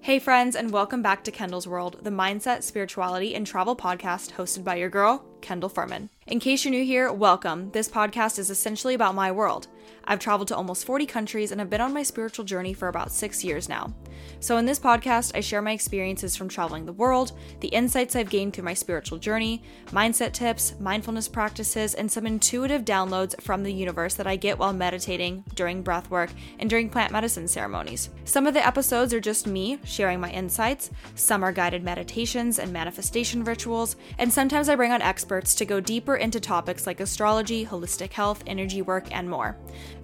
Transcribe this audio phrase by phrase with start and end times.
[0.00, 4.64] Hey, friends, and welcome back to Kendall's World, the mindset, spirituality, and travel podcast hosted
[4.64, 6.08] by your girl, Kendall Fuhrman.
[6.26, 7.70] In case you're new here, welcome.
[7.70, 9.68] This podcast is essentially about my world.
[10.06, 13.10] I've traveled to almost 40 countries and have been on my spiritual journey for about
[13.10, 13.92] six years now.
[14.40, 18.30] So, in this podcast, I share my experiences from traveling the world, the insights I've
[18.30, 23.72] gained through my spiritual journey, mindset tips, mindfulness practices, and some intuitive downloads from the
[23.72, 28.10] universe that I get while meditating, during breath work, and during plant medicine ceremonies.
[28.24, 32.72] Some of the episodes are just me sharing my insights, some are guided meditations and
[32.72, 37.64] manifestation rituals, and sometimes I bring on experts to go deeper into topics like astrology,
[37.64, 39.56] holistic health, energy work, and more.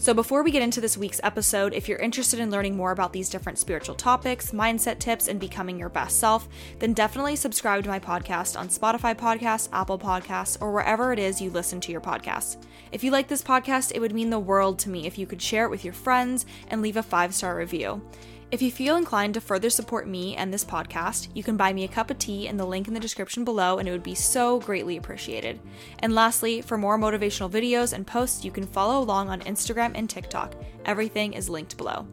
[0.02, 3.12] So, before we get into this week's episode, if you're interested in learning more about
[3.12, 6.48] these different spiritual topics, mindset tips, and becoming your best self,
[6.80, 11.41] then definitely subscribe to my podcast on Spotify Podcasts, Apple Podcasts, or wherever it is
[11.41, 12.56] you listen to your podcasts.
[12.91, 15.41] If you like this podcast, it would mean the world to me if you could
[15.41, 18.03] share it with your friends and leave a five star review.
[18.52, 21.84] If you feel inclined to further support me and this podcast, you can buy me
[21.84, 24.14] a cup of tea in the link in the description below, and it would be
[24.14, 25.59] so greatly appreciated.
[26.00, 30.09] And lastly, for more motivational videos and posts, you can follow along on Instagram and
[30.09, 30.55] TikTok.
[30.84, 32.06] Everything is linked below.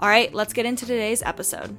[0.00, 1.76] All right, let's get into today's episode.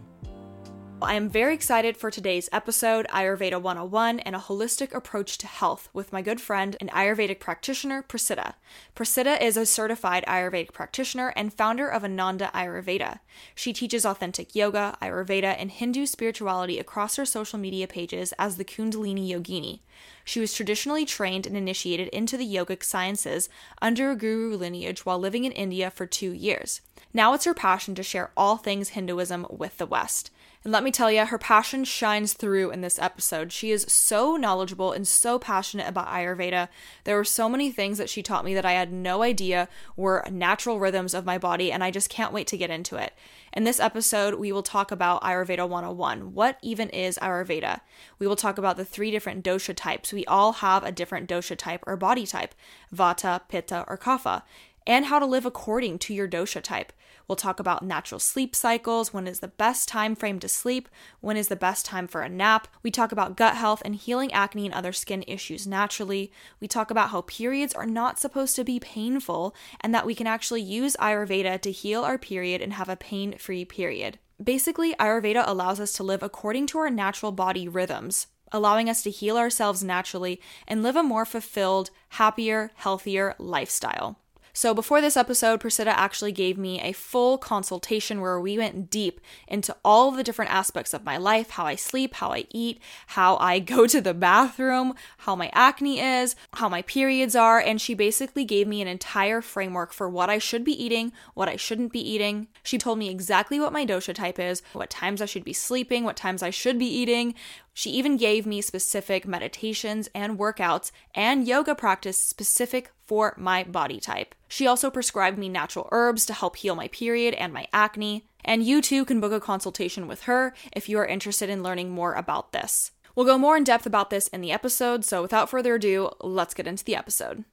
[1.01, 5.89] I am very excited for today's episode Ayurveda 101 and a holistic approach to health
[5.91, 8.53] with my good friend and Ayurvedic practitioner, Prasiddha.
[8.95, 13.19] Prasiddha is a certified Ayurvedic practitioner and founder of Ananda Ayurveda.
[13.53, 18.66] She teaches authentic yoga, Ayurveda, and Hindu spirituality across her social media pages as the
[18.66, 19.81] Kundalini Yogini.
[20.23, 23.49] She was traditionally trained and initiated into the yogic sciences
[23.81, 26.79] under a guru lineage while living in India for two years.
[27.13, 30.31] Now it's her passion to share all things Hinduism with the West.
[30.66, 33.52] And let me tell you, her passion shines through in this episode.
[33.52, 36.69] She is so knowledgeable and so passionate about Ayurveda.
[37.03, 40.25] There were so many things that she taught me that I had no idea were
[40.31, 43.13] natural rhythms of my body, and I just can't wait to get into it.
[43.53, 46.33] In this episode, we will talk about Ayurveda 101.
[46.33, 47.81] What even is Ayurveda?
[48.17, 50.11] We will talk about the three different dosha types.
[50.11, 52.55] We all have a different dosha type or body type
[52.91, 54.41] Vata, Pitta, or Kapha
[54.88, 56.94] and how to live according to your dosha type.
[57.28, 60.90] We'll talk about natural sleep cycles, when is the best time frame to sleep,
[61.22, 62.68] when is the best time for a nap.
[62.84, 66.31] We talk about gut health and healing acne and other skin issues naturally.
[66.59, 70.28] We talk about how periods are not supposed to be painful and that we can
[70.28, 74.19] actually use Ayurveda to heal our period and have a pain-free period.
[74.44, 79.09] Basically, Ayurveda allows us to live according to our natural body rhythms, allowing us to
[79.09, 84.19] heal ourselves naturally and live a more fulfilled, happier, healthier lifestyle.
[84.57, 89.19] So, before this episode, Prasiddha actually gave me a full consultation where we went deep
[89.49, 93.35] into all the different aspects of my life how I sleep, how I eat, how
[93.35, 97.59] I go to the bathroom, how my acne is, how my periods are.
[97.59, 101.49] And she basically gave me an entire framework for what I should be eating, what
[101.49, 102.47] I shouldn't be eating.
[102.63, 106.05] She told me exactly what my dosha type is, what times I should be sleeping,
[106.05, 107.35] what times I should be eating,
[107.77, 113.99] she even gave me specific meditations and workouts and yoga practice specific for my body
[113.99, 114.35] type.
[114.47, 118.27] She also prescribed me natural herbs to help heal my period and my acne.
[118.43, 121.91] And you too can book a consultation with her if you are interested in learning
[121.91, 122.91] more about this.
[123.15, 126.53] We'll go more in depth about this in the episode, so without further ado, let's
[126.53, 127.45] get into the episode.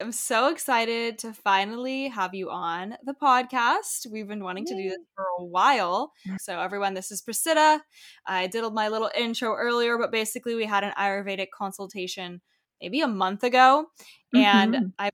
[0.00, 4.06] I'm so excited to finally have you on the podcast.
[4.10, 6.12] We've been wanting to do this for a while.
[6.38, 7.80] So, everyone, this is Prasiddha.
[8.24, 12.40] I did my little intro earlier, but basically, we had an Ayurvedic consultation
[12.80, 13.86] maybe a month ago,
[14.34, 14.86] and mm-hmm.
[14.98, 15.12] I've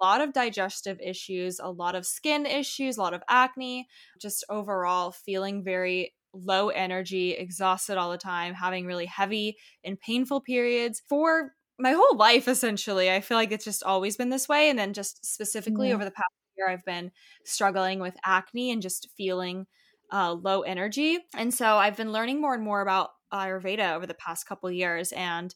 [0.00, 3.86] a lot of digestive issues, a lot of skin issues, a lot of acne,
[4.20, 10.40] just overall feeling very low energy, exhausted all the time, having really heavy and painful
[10.40, 13.10] periods for my whole life essentially.
[13.10, 15.94] I feel like it's just always been this way and then just specifically yeah.
[15.94, 17.10] over the past year I've been
[17.44, 19.66] struggling with acne and just feeling
[20.12, 21.18] uh, low energy.
[21.36, 25.12] And so I've been learning more and more about Ayurveda over the past couple years
[25.12, 25.54] and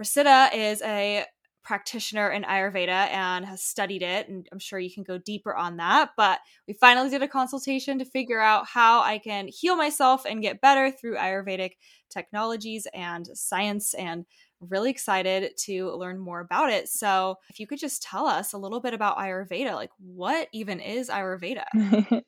[0.00, 1.24] Prasiddha is a
[1.64, 4.28] practitioner in Ayurveda and has studied it.
[4.28, 6.10] And I'm sure you can go deeper on that.
[6.16, 10.42] But we finally did a consultation to figure out how I can heal myself and
[10.42, 11.72] get better through Ayurvedic
[12.10, 14.26] technologies and science and
[14.60, 16.88] really excited to learn more about it.
[16.88, 20.80] So, if you could just tell us a little bit about Ayurveda, like what even
[20.80, 21.64] is Ayurveda?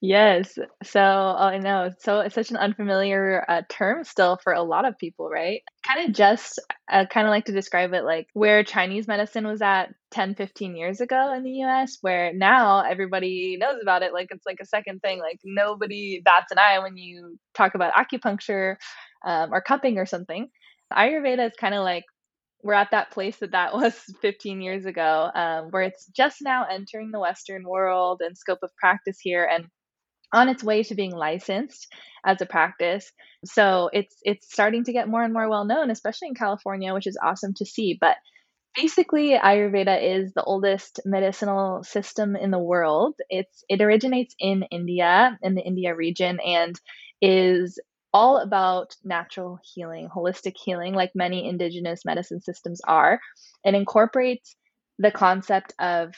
[0.00, 0.58] yes.
[0.82, 1.90] So, I know.
[1.98, 5.62] So, it's such an unfamiliar uh, term still for a lot of people, right?
[5.86, 6.58] Kind of just,
[6.88, 10.76] I kind of like to describe it like where Chinese medicine was at 10, 15
[10.76, 14.12] years ago in the US, where now everybody knows about it.
[14.12, 15.18] Like, it's like a second thing.
[15.18, 18.76] Like, nobody bats an eye when you talk about acupuncture
[19.24, 20.48] um, or cupping or something.
[20.92, 22.04] Ayurveda is kind of like
[22.62, 26.66] we're at that place that that was 15 years ago, um, where it's just now
[26.70, 29.44] entering the Western world and scope of practice here.
[29.44, 29.66] And
[30.32, 31.92] on its way to being licensed
[32.24, 33.10] as a practice.
[33.44, 37.06] So it's it's starting to get more and more well known, especially in California, which
[37.06, 37.96] is awesome to see.
[37.98, 38.16] But
[38.74, 45.36] basically ayurveda is the oldest medicinal system in the world it's it originates in india
[45.42, 46.80] in the india region and
[47.20, 47.80] is
[48.12, 53.20] all about natural healing holistic healing like many indigenous medicine systems are.
[53.64, 54.56] It incorporates
[54.98, 56.14] the concept of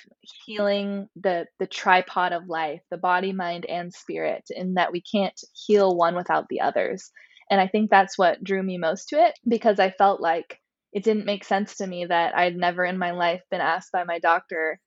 [0.47, 5.39] healing the the tripod of life the body mind and spirit in that we can't
[5.67, 7.11] heal one without the others.
[7.51, 10.59] And i think that's what drew me most to it because i felt like
[10.93, 14.05] it didn't make sense to me that I'd never in my life been asked by
[14.05, 14.81] my doctor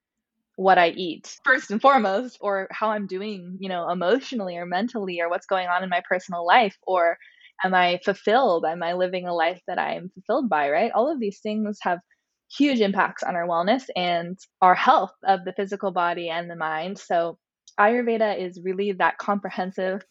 [0.55, 5.19] what I eat first and foremost, or how I'm doing, you know, emotionally or mentally,
[5.21, 7.17] or what's going on in my personal life, or
[7.63, 8.65] am I fulfilled?
[8.65, 10.91] Am I living a life that I'm fulfilled by, right?
[10.93, 11.99] All of these things have
[12.55, 16.99] huge impacts on our wellness and our health of the physical body and the mind.
[16.99, 17.37] So,
[17.79, 20.03] Ayurveda is really that comprehensive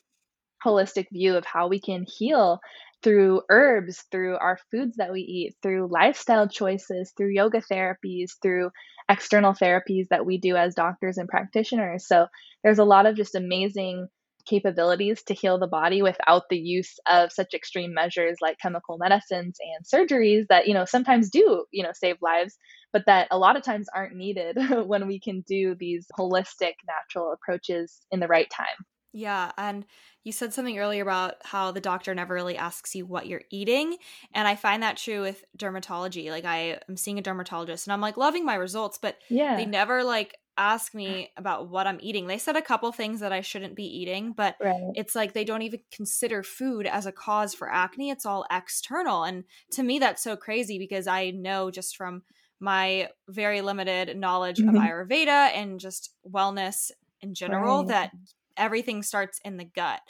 [0.65, 2.61] holistic view of how we can heal
[3.03, 8.71] through herbs, through our foods that we eat, through lifestyle choices, through yoga therapies, through
[9.09, 12.07] external therapies that we do as doctors and practitioners.
[12.07, 12.27] So
[12.63, 14.09] there's a lot of just amazing
[14.45, 19.57] capabilities to heal the body without the use of such extreme measures like chemical medicines
[19.61, 22.57] and surgeries that you know sometimes do you know save lives
[22.93, 24.57] but that a lot of times aren't needed
[24.87, 28.67] when we can do these holistic natural approaches in the right time
[29.13, 29.85] yeah, and
[30.25, 33.97] you said something earlier about how the doctor never really asks you what you're eating,
[34.35, 36.31] and I find that true with dermatology.
[36.31, 39.57] Like I am seeing a dermatologist and I'm like loving my results, but yeah.
[39.57, 42.27] they never like ask me about what I'm eating.
[42.27, 44.93] They said a couple things that I shouldn't be eating, but right.
[44.95, 48.11] it's like they don't even consider food as a cause for acne.
[48.11, 49.25] It's all external.
[49.25, 52.23] And to me that's so crazy because I know just from
[52.61, 54.77] my very limited knowledge mm-hmm.
[54.77, 57.89] of Ayurveda and just wellness in general right.
[57.89, 58.11] that
[58.57, 60.01] everything starts in the gut.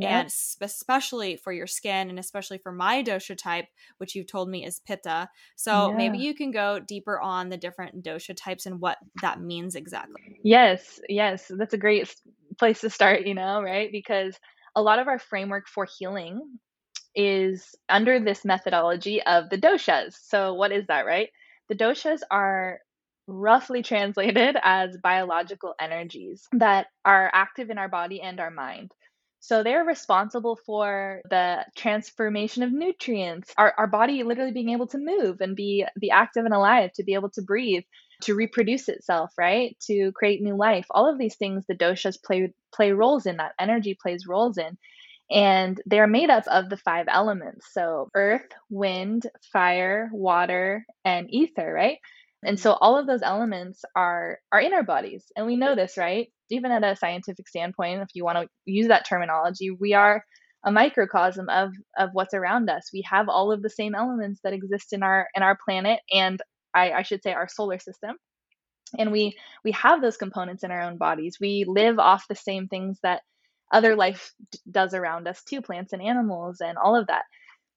[0.00, 0.26] And
[0.60, 3.66] especially for your skin and especially for my dosha type
[3.98, 5.28] which you've told me is pitta.
[5.56, 5.96] So yeah.
[5.96, 10.40] maybe you can go deeper on the different dosha types and what that means exactly.
[10.42, 12.14] Yes yes that's a great
[12.58, 13.90] place to start you know right?
[13.92, 14.38] Because
[14.74, 16.58] a lot of our framework for healing
[17.14, 20.14] is under this methodology of the doshas.
[20.22, 21.28] So what is that right?
[21.68, 22.80] The doshas are
[23.32, 28.92] roughly translated as biological energies that are active in our body and our mind.
[29.40, 34.98] So they're responsible for the transformation of nutrients, our, our body literally being able to
[34.98, 37.84] move and be, be active and alive, to be able to breathe,
[38.22, 39.76] to reproduce itself, right?
[39.88, 40.86] To create new life.
[40.90, 44.78] All of these things the doshas play play roles in, that energy plays roles in.
[45.30, 47.66] And they're made up of the five elements.
[47.72, 51.98] So earth, wind, fire, water, and ether, right?
[52.44, 55.24] And so all of those elements are are in our bodies.
[55.36, 56.28] And we know this, right?
[56.50, 60.24] Even at a scientific standpoint, if you want to use that terminology, we are
[60.64, 62.90] a microcosm of of what's around us.
[62.92, 66.40] We have all of the same elements that exist in our in our planet and
[66.74, 68.16] I, I should say our solar system.
[68.98, 71.38] And we we have those components in our own bodies.
[71.40, 73.22] We live off the same things that
[73.72, 74.34] other life
[74.70, 77.24] does around us too, plants and animals and all of that.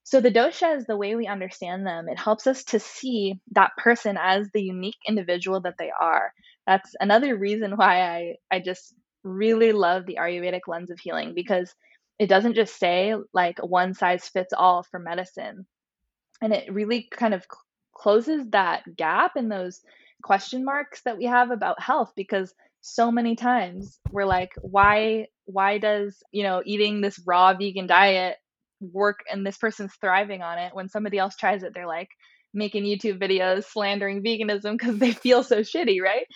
[0.06, 2.08] So the dosha is the way we understand them.
[2.08, 6.32] It helps us to see that person as the unique individual that they are.
[6.64, 8.94] That's another reason why I, I just
[9.24, 11.74] really love the Ayurvedic lens of healing because
[12.20, 15.66] it doesn't just say like one size fits all for medicine.
[16.40, 17.44] And it really kind of
[17.92, 19.80] closes that gap in those
[20.22, 25.78] question marks that we have about health because so many times we're like why why
[25.78, 28.36] does you know eating this raw vegan diet
[28.80, 32.10] work and this person's thriving on it when somebody else tries it they're like
[32.54, 36.26] making youtube videos slandering veganism because they feel so shitty right?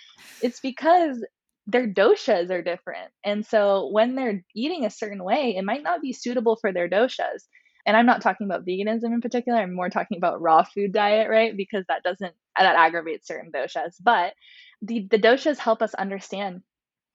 [0.41, 1.23] It's because
[1.67, 6.01] their doshas are different and so when they're eating a certain way it might not
[6.01, 7.43] be suitable for their doshas.
[7.85, 11.29] And i'm not talking about veganism in particular i'm more talking about raw food diet
[11.29, 11.55] right?
[11.55, 14.33] Because that doesn't that aggravates certain doshas but
[14.81, 16.61] the the doshas help us understand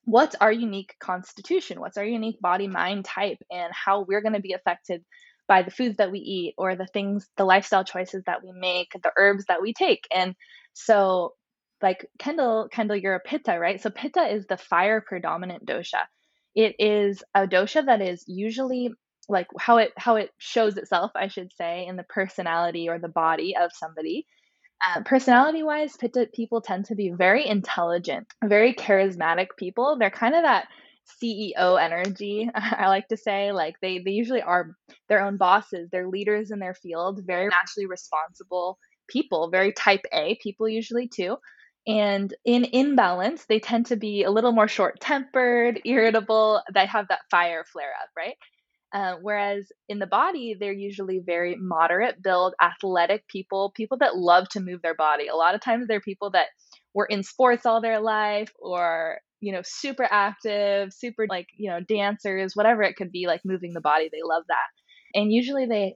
[0.07, 1.81] what's our unique constitution?
[1.81, 5.05] What's our unique body mind type and how we're going to be affected
[5.49, 8.89] by the foods that we eat or the things the lifestyle choices that we make
[9.03, 10.05] the herbs that we take?
[10.15, 10.35] And
[10.73, 11.35] so
[11.83, 13.83] like kendall kendall you're a pitta right?
[13.83, 16.05] So pitta is the fire predominant dosha.
[16.55, 18.91] It is a dosha that is usually
[19.29, 23.09] like how it how it shows itself i should say in the personality or the
[23.09, 24.25] body of somebody
[24.85, 29.97] uh, personality wise, Pitta people tend to be very intelligent, very charismatic people.
[29.99, 30.69] They're kind of that
[31.23, 33.53] CEO energy, I like to say.
[33.53, 34.77] Like they, they usually are
[35.09, 38.79] their own bosses, they're leaders in their field, very naturally responsible
[39.09, 41.37] people, very type A people usually too.
[41.87, 47.07] And in imbalance, they tend to be a little more short tempered, irritable, they have
[47.09, 48.35] that fire flare up, right?
[48.93, 54.49] Uh, whereas in the body, they're usually very moderate build, athletic people, people that love
[54.51, 55.27] to move their body.
[55.29, 56.47] A lot of times they're people that
[56.95, 61.81] were in sports all their life or, you know, super active, super like, you know,
[61.81, 64.09] dancers, whatever it could be, like moving the body.
[64.11, 65.19] They love that.
[65.21, 65.95] And usually they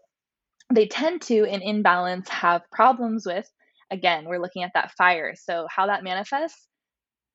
[0.72, 3.48] they tend to in imbalance have problems with
[3.90, 6.68] again we're looking at that fire so how that manifests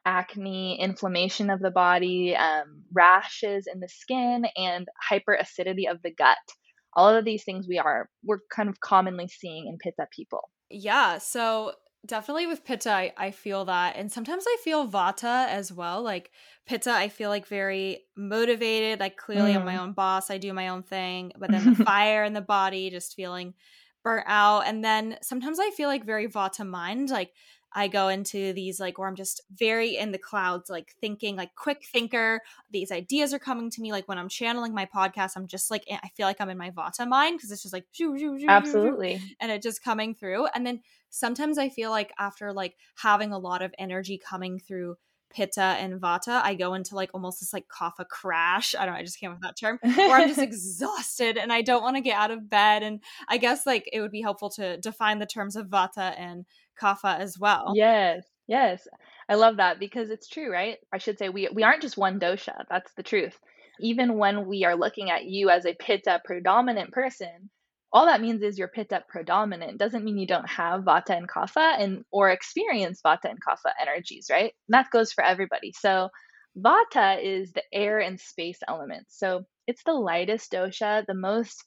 [0.05, 6.37] acne inflammation of the body um, rashes in the skin and hyperacidity of the gut
[6.95, 11.17] all of these things we are we're kind of commonly seeing in pitta people yeah
[11.17, 11.73] so
[12.05, 16.31] definitely with pitta I, I feel that and sometimes i feel vata as well like
[16.67, 19.57] pitta i feel like very motivated like clearly mm.
[19.57, 19.79] i'm my mm.
[19.79, 23.15] own boss i do my own thing but then the fire in the body just
[23.15, 23.53] feeling
[24.03, 27.31] burnt out and then sometimes i feel like very vata mind like
[27.77, 31.53] I go into these like where I'm just very in the clouds, like thinking, like
[31.55, 32.39] quick thinker.
[32.71, 33.91] These ideas are coming to me.
[33.91, 36.71] Like when I'm channeling my podcast, I'm just like I feel like I'm in my
[36.71, 40.47] Vata mind because it's just like shoo, shoo, shoo, absolutely, and it just coming through.
[40.55, 44.95] And then sometimes I feel like after like having a lot of energy coming through
[45.29, 48.75] pitta and vata i go into like almost this like kapha crash.
[48.75, 49.79] I don't know i just came up with that term.
[49.83, 53.37] Or i'm just exhausted and i don't want to get out of bed and i
[53.37, 56.45] guess like it would be helpful to define the terms of vata and
[56.81, 57.73] kapha as well.
[57.75, 58.87] Yes yes.
[59.27, 60.77] I love that because it's true right?
[60.93, 63.39] I should say we we aren't just one dosha that's the truth.
[63.79, 67.49] Even when we are looking at you as a pitta predominant person
[67.95, 69.77] all that means is you're pitta predominant.
[69.79, 74.27] Doesn't mean you don't have vata and kapha and or experience vata and kapha energies
[74.29, 74.51] right?
[74.67, 75.71] And that goes for everybody.
[75.79, 76.09] So
[76.57, 79.05] vata is the air and space element.
[79.07, 81.63] so it's the lightest dosha the most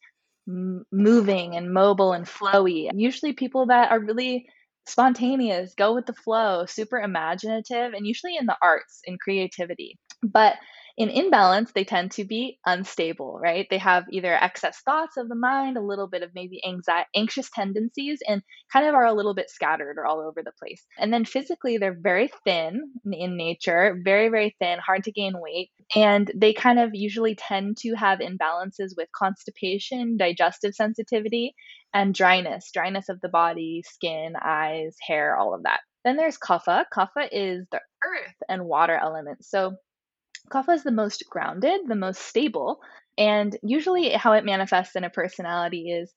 [0.46, 2.90] m- moving and mobile and flowy.
[2.94, 4.46] Usually people that are really
[4.86, 9.98] spontaneous go with the flow super imaginative and usually in the arts and creativity.
[10.22, 10.56] But
[10.98, 13.68] in imbalance, they tend to be unstable, right?
[13.70, 17.48] They have either excess thoughts of the mind, a little bit of maybe anxiety, anxious
[17.54, 20.84] tendencies, and kind of are a little bit scattered or all over the place.
[20.98, 25.70] And then physically, they're very thin in nature, very, very thin, hard to gain weight.
[25.94, 31.54] And they kind of usually tend to have imbalances with constipation, digestive sensitivity,
[31.94, 35.78] and dryness, dryness of the body, skin, eyes, hair, all of that.
[36.04, 36.86] Then there's kapha.
[36.92, 39.44] Kapha is the earth and water element.
[39.44, 39.76] So
[40.48, 42.80] Kapha is the most grounded, the most stable,
[43.16, 46.12] and usually how it manifests in a personality is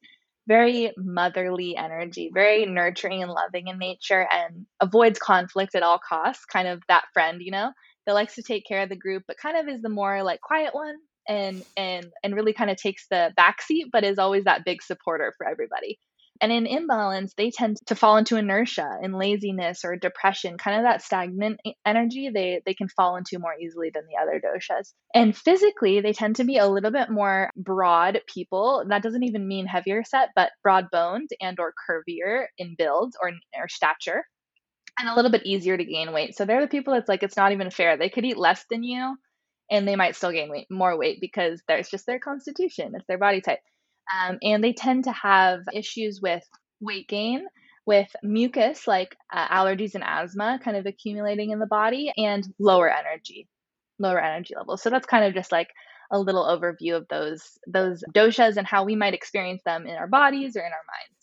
[0.47, 6.45] very motherly energy, very nurturing and loving in nature, and avoids conflict at all costs.
[6.45, 7.71] Kind of that friend, you know,
[8.05, 10.41] that likes to take care of the group, but kind of is the more like
[10.41, 10.95] quiet one,
[11.27, 15.33] and and and really kind of takes the backseat, but is always that big supporter
[15.38, 16.00] for everybody.
[16.41, 20.83] And in imbalance, they tend to fall into inertia and laziness or depression, kind of
[20.83, 24.93] that stagnant energy they, they can fall into more easily than the other doshas.
[25.13, 28.83] And physically, they tend to be a little bit more broad people.
[28.89, 33.29] That doesn't even mean heavier set, but broad boned and or curvier in build or,
[33.55, 34.24] or stature
[35.00, 36.36] and a little bit easier to gain weight.
[36.36, 37.98] So they're the people that's like, it's not even fair.
[37.98, 39.15] They could eat less than you
[39.69, 43.17] and they might still gain weight, more weight because there's just their constitution, it's their
[43.17, 43.60] body type.
[44.13, 46.44] Um, and they tend to have issues with
[46.80, 47.46] weight gain,
[47.86, 52.89] with mucus like uh, allergies and asthma kind of accumulating in the body, and lower
[52.89, 53.48] energy,
[54.00, 54.82] lower energy levels.
[54.82, 55.70] So that's kind of just like
[56.12, 60.08] a little overview of those those doshas and how we might experience them in our
[60.08, 61.22] bodies or in our minds.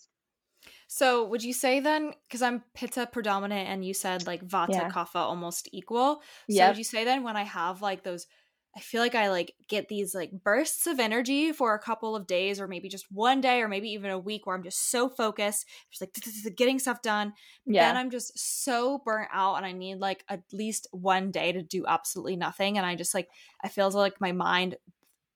[0.87, 4.89] So would you say then, because I'm pitta predominant and you said like vata yeah.
[4.89, 6.15] kapha almost equal.
[6.49, 6.69] So yep.
[6.69, 8.25] would you say then when I have like those
[8.79, 12.25] I feel like I like get these like bursts of energy for a couple of
[12.25, 15.09] days or maybe just one day or maybe even a week where I'm just so
[15.09, 17.33] focused, just like getting stuff done.
[17.65, 17.89] Yeah.
[17.89, 21.61] Then I'm just so burnt out and I need like at least one day to
[21.61, 22.77] do absolutely nothing.
[22.77, 23.27] And I just like,
[23.61, 24.77] I feel like my mind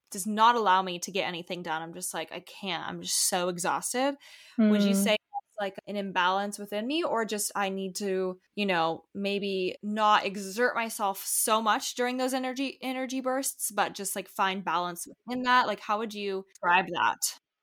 [0.09, 1.81] does not allow me to get anything done.
[1.81, 2.87] I'm just like, I can't.
[2.87, 4.15] I'm just so exhausted.
[4.57, 4.69] Mm.
[4.69, 5.03] Would you hmm.
[5.03, 5.17] say
[5.59, 10.75] like an imbalance within me or just I need to, you know, maybe not exert
[10.75, 15.67] myself so much during those energy energy bursts, but just like find balance in that?
[15.67, 17.19] Like how would you describe that?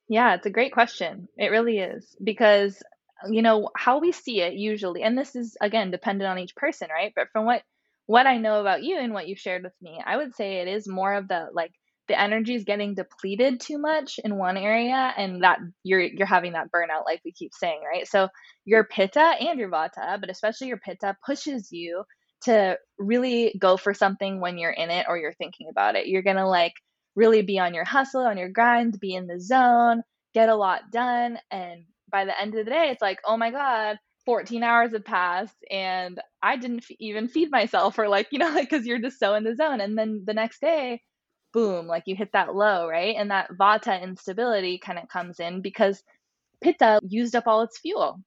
[0.08, 1.28] Yeah, it's a great question.
[1.36, 2.82] It really is because
[3.28, 6.88] you know how we see it usually and this is again dependent on each person,
[6.90, 7.12] right?
[7.14, 7.62] But from what
[8.06, 10.68] what I know about you and what you shared with me, I would say it
[10.68, 11.72] is more of the like
[12.10, 16.52] the energy is getting depleted too much in one area and that you're you're having
[16.54, 18.06] that burnout like we keep saying right?
[18.08, 18.28] So
[18.64, 22.04] your pitta and your vata but especially your pitta pushes you
[22.42, 26.08] to really go for something when you're in it or you're thinking about it.
[26.08, 26.72] You're going to like
[27.14, 30.02] really be on your hustle on your grind be in the zone
[30.34, 33.50] get a lot done and by the end of the day it's like oh my
[33.50, 38.38] god 14 hours have passed and I didn't f- even feed myself or like, you
[38.38, 39.80] know, like cuz you're just so in the zone.
[39.80, 41.02] And then the next day
[41.52, 43.16] boom, like you hit that low, right?
[43.16, 46.02] And that vata instability kind of comes in because
[46.62, 48.20] pitta used up all its fuel.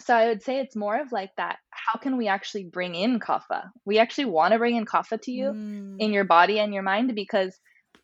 [0.00, 3.20] So I would say it's more of like that how can we actually bring in
[3.20, 3.70] kapha?
[3.84, 5.96] We actually want to bring in kapha to you mm.
[5.98, 7.58] in your body and your mind because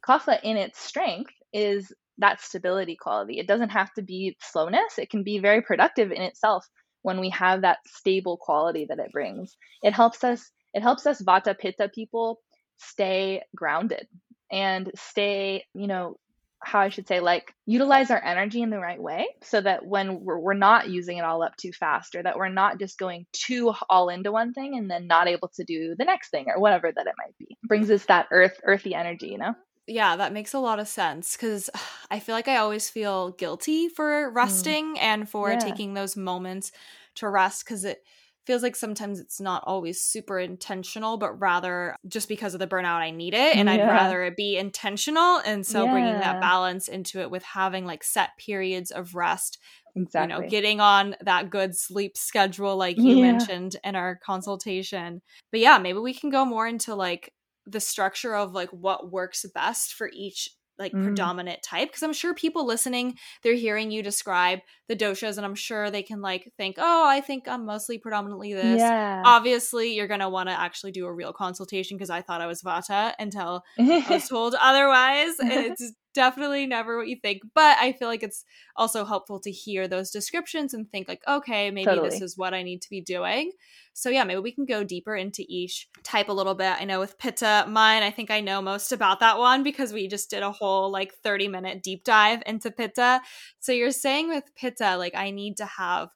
[0.07, 3.39] kapha in its strength is that stability quality.
[3.39, 4.99] It doesn't have to be slowness.
[4.99, 6.67] It can be very productive in itself
[7.03, 9.57] when we have that stable quality that it brings.
[9.83, 12.41] It helps us it helps us vata pitta people
[12.79, 14.07] stay grounded
[14.51, 16.17] and stay, you know,
[16.61, 20.25] how I should say, like utilize our energy in the right way so that when
[20.25, 23.27] we're, we're not using it all up too fast or that we're not just going
[23.33, 26.61] too all into one thing and then not able to do the next thing or
[26.61, 27.57] whatever that it might be.
[27.65, 29.55] Brings us that earth, earthy energy, you know?
[29.87, 31.71] Yeah, that makes a lot of sense because
[32.11, 34.35] I feel like I always feel guilty for mm.
[34.35, 35.03] resting mm.
[35.03, 35.59] and for yeah.
[35.59, 36.73] taking those moments
[37.17, 38.03] to rest because it
[38.49, 43.03] feels like sometimes it's not always super intentional, but rather just because of the burnout,
[43.03, 43.55] I need it.
[43.55, 43.75] And yeah.
[43.75, 45.43] I'd rather it be intentional.
[45.45, 45.93] And so yeah.
[45.93, 49.59] bringing that balance into it with having like set periods of rest.
[49.95, 50.35] Exactly.
[50.35, 53.33] You know, getting on that good sleep schedule, like you yeah.
[53.33, 55.21] mentioned in our consultation.
[55.51, 57.35] But yeah, maybe we can go more into like
[57.67, 60.49] the structure of like what works best for each
[60.79, 61.05] like mm.
[61.05, 65.55] predominant type because i'm sure people listening they're hearing you describe the doshas and i'm
[65.55, 69.23] sure they can like think oh i think i'm mostly predominantly this yeah.
[69.25, 72.47] obviously you're going to want to actually do a real consultation because i thought i
[72.47, 77.93] was vata until i was told otherwise it's definitely never what you think but i
[77.93, 78.45] feel like it's
[78.77, 82.11] also helpful to hear those descriptions and think like okay maybe totally.
[82.11, 83.53] this is what i need to be doing
[83.99, 86.77] so yeah, maybe we can go deeper into each type a little bit.
[86.81, 90.07] I know with Pitta, mine, I think I know most about that one because we
[90.07, 93.21] just did a whole like 30 minute deep dive into Pitta.
[93.59, 96.11] So you're saying with Pitta, like I need to have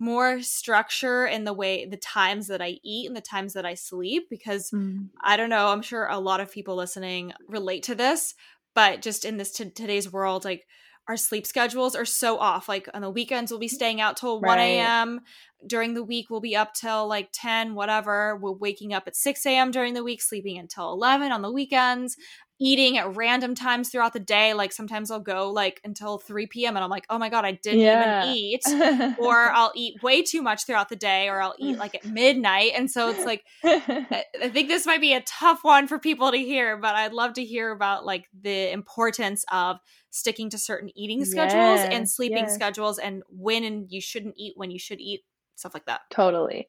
[0.00, 3.74] more structure in the way the times that I eat and the times that I
[3.74, 5.08] sleep because mm.
[5.22, 8.34] I don't know, I'm sure a lot of people listening relate to this,
[8.74, 10.66] but just in this t- today's world like
[11.08, 12.68] our sleep schedules are so off.
[12.68, 13.70] Like on the weekends, we'll be mm.
[13.70, 14.48] staying out till right.
[14.48, 15.20] 1 a.m.
[15.66, 18.36] During the week, we'll be up till like 10, whatever.
[18.36, 19.70] We're waking up at 6 a.m.
[19.70, 22.16] during the week, sleeping until 11 on the weekends,
[22.60, 24.54] eating at random times throughout the day.
[24.54, 26.76] Like sometimes I'll go like until 3 p.m.
[26.76, 28.24] and I'm like, oh my God, I didn't yeah.
[28.24, 29.18] even eat.
[29.18, 32.72] or I'll eat way too much throughout the day, or I'll eat like at midnight.
[32.76, 36.38] And so it's like, I think this might be a tough one for people to
[36.38, 39.78] hear, but I'd love to hear about like the importance of
[40.12, 42.54] sticking to certain eating schedules yes, and sleeping yes.
[42.54, 45.22] schedules and when and you shouldn't eat when you should eat
[45.56, 46.02] stuff like that.
[46.10, 46.68] Totally.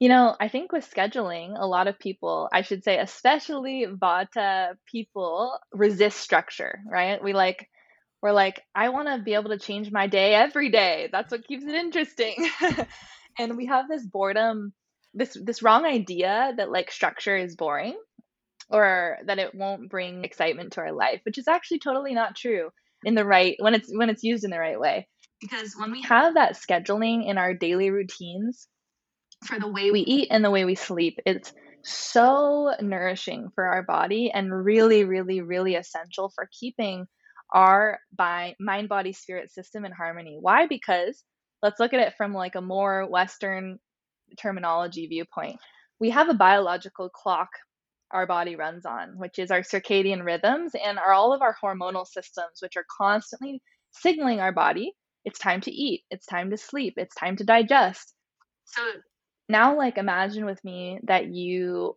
[0.00, 4.72] You know i think with scheduling a lot of people i should say especially vata
[4.84, 7.22] people resist structure right?
[7.22, 7.68] We like
[8.20, 11.08] we're like i want to be able to change my day every day.
[11.12, 12.50] That's what keeps it interesting.
[13.38, 14.72] And we have this boredom
[15.14, 17.98] this this wrong idea that like structure is boring
[18.72, 22.70] or that it won't bring excitement to our life, which is actually totally not true
[23.04, 25.06] in the right when it's when it's used in the right way.
[25.40, 28.68] Because when we have that scheduling in our daily routines
[29.44, 31.52] for the way we eat and the way we sleep, it's
[31.84, 37.06] so nourishing for our body and really really really essential for keeping
[37.52, 40.38] our by mind body spirit system in harmony.
[40.40, 40.66] Why?
[40.66, 41.22] Because
[41.62, 43.78] let's look at it from like a more western
[44.38, 45.56] terminology viewpoint.
[46.00, 47.50] We have a biological clock
[48.12, 52.06] our body runs on, which is our circadian rhythms and are all of our hormonal
[52.06, 54.94] systems, which are constantly signaling our body
[55.24, 58.14] it's time to eat, it's time to sleep, it's time to digest.
[58.64, 58.82] So
[59.48, 61.96] now, like, imagine with me that you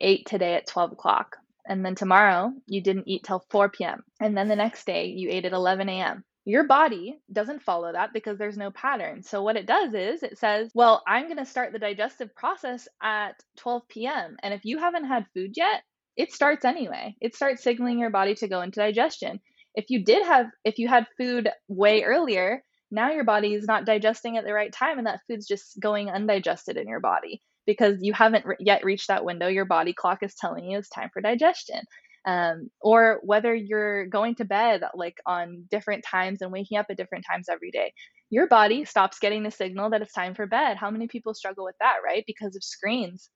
[0.00, 4.36] ate today at 12 o'clock, and then tomorrow you didn't eat till 4 p.m., and
[4.36, 6.24] then the next day you ate at 11 a.m.
[6.44, 9.22] Your body doesn't follow that because there's no pattern.
[9.22, 12.88] So, what it does is it says, Well, I'm going to start the digestive process
[13.02, 14.36] at 12 p.m.
[14.42, 15.82] And if you haven't had food yet,
[16.16, 17.16] it starts anyway.
[17.20, 19.40] It starts signaling your body to go into digestion.
[19.74, 23.84] If you did have, if you had food way earlier, now your body is not
[23.84, 27.98] digesting at the right time and that food's just going undigested in your body because
[28.00, 31.10] you haven't re- yet reached that window your body clock is telling you it's time
[31.12, 31.80] for digestion
[32.26, 36.96] um, or whether you're going to bed like on different times and waking up at
[36.96, 37.92] different times every day
[38.30, 40.76] your body stops getting the signal that it's time for bed.
[40.76, 42.24] How many people struggle with that right?
[42.26, 43.28] Because of screens.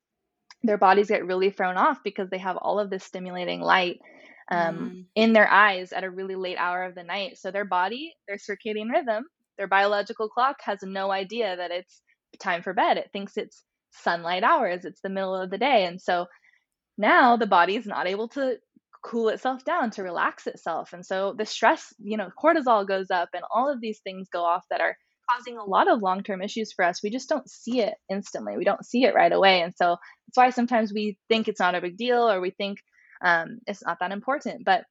[0.62, 3.98] Their bodies get really thrown off because they have all of this stimulating light
[4.50, 5.04] um, mm.
[5.14, 7.38] in their eyes at a really late hour of the night.
[7.38, 9.24] So their body their circadian rhythm
[9.58, 12.00] their biological clock has no idea that it's
[12.40, 12.96] time for bed.
[12.96, 14.84] It thinks it's sunlight hours.
[14.84, 15.84] It's the middle of the day.
[15.84, 16.26] And so
[16.98, 18.56] now the body is not able to
[19.04, 23.28] cool itself down to relax itself and so the stress you know cortisol goes up
[23.34, 24.96] and all of these things go off that are
[25.30, 27.02] causing a lot of long term issues for us.
[27.02, 28.56] We just don't see it instantly.
[28.56, 29.62] We don't see it right away.
[29.62, 32.78] And so that's why sometimes we think it's not a big deal or we think
[33.24, 34.64] um, it's not that important.
[34.64, 34.84] But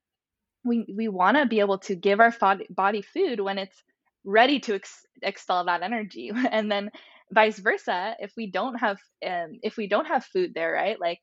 [0.63, 2.33] we, we want to be able to give our
[2.69, 3.83] body food when it's
[4.23, 6.31] ready to ex- expel that energy.
[6.51, 6.89] and then
[7.31, 10.99] vice versa, if we don't have um, if we don't have food there, right?
[10.99, 11.19] Like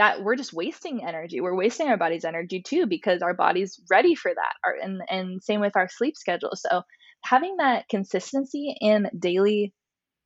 [0.00, 1.42] that we're just wasting energy.
[1.42, 4.54] We're wasting our body's energy too because our body's ready for that.
[4.64, 6.52] Our, and and same with our sleep schedule.
[6.54, 6.80] So
[7.22, 9.74] having that consistency in daily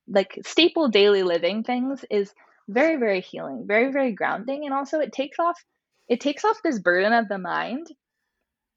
[0.07, 2.33] like staple daily living things is
[2.69, 5.61] very very healing, very very grounding and also it takes off
[6.07, 7.87] it takes off this burden of the mind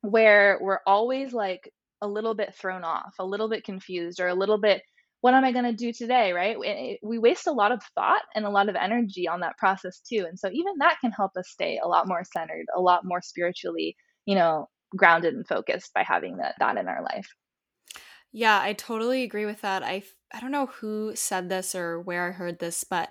[0.01, 4.35] where we're always like a little bit thrown off, a little bit confused or a
[4.35, 4.83] little bit
[5.21, 6.57] what am I going to do today, right?
[6.65, 10.01] Eh, we waste a lot of thought and a lot of energy on that process
[10.01, 10.25] too.
[10.29, 13.21] And so even that can help us stay a lot more centered, a lot more
[13.21, 17.29] spiritually, you know, grounded and focused by having that that in our life.
[18.33, 19.83] Yeah, I totally agree with that.
[19.83, 20.03] I
[20.33, 23.11] I don't know who said this or where I heard this, but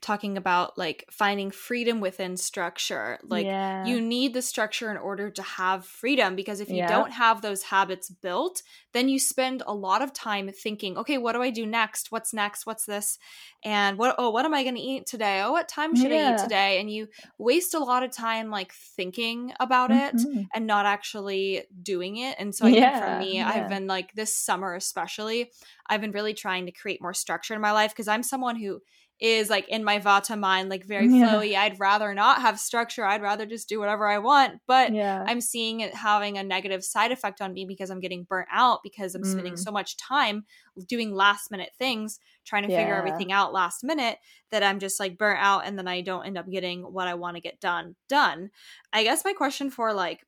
[0.00, 3.18] talking about like finding freedom within structure.
[3.22, 3.86] Like yeah.
[3.86, 6.88] you need the structure in order to have freedom because if you yeah.
[6.88, 11.32] don't have those habits built, then you spend a lot of time thinking, okay, what
[11.32, 12.12] do I do next?
[12.12, 12.66] What's next?
[12.66, 13.18] What's this?
[13.64, 15.40] And what oh, what am I going to eat today?
[15.42, 16.30] Oh, what time should yeah.
[16.30, 16.80] I eat today?
[16.80, 20.38] And you waste a lot of time like thinking about mm-hmm.
[20.38, 22.36] it and not actually doing it.
[22.38, 25.50] And so I think for me, I've been like this summer especially,
[25.88, 28.80] I've been really trying to create more structure in my life because I'm someone who
[29.18, 31.28] is like in my vata mind like very yeah.
[31.28, 35.24] flowy i'd rather not have structure i'd rather just do whatever i want but yeah.
[35.26, 38.80] i'm seeing it having a negative side effect on me because i'm getting burnt out
[38.82, 39.32] because i'm mm.
[39.32, 40.44] spending so much time
[40.86, 42.78] doing last minute things trying to yeah.
[42.78, 44.18] figure everything out last minute
[44.50, 47.14] that i'm just like burnt out and then i don't end up getting what i
[47.14, 48.50] want to get done done
[48.92, 50.26] i guess my question for like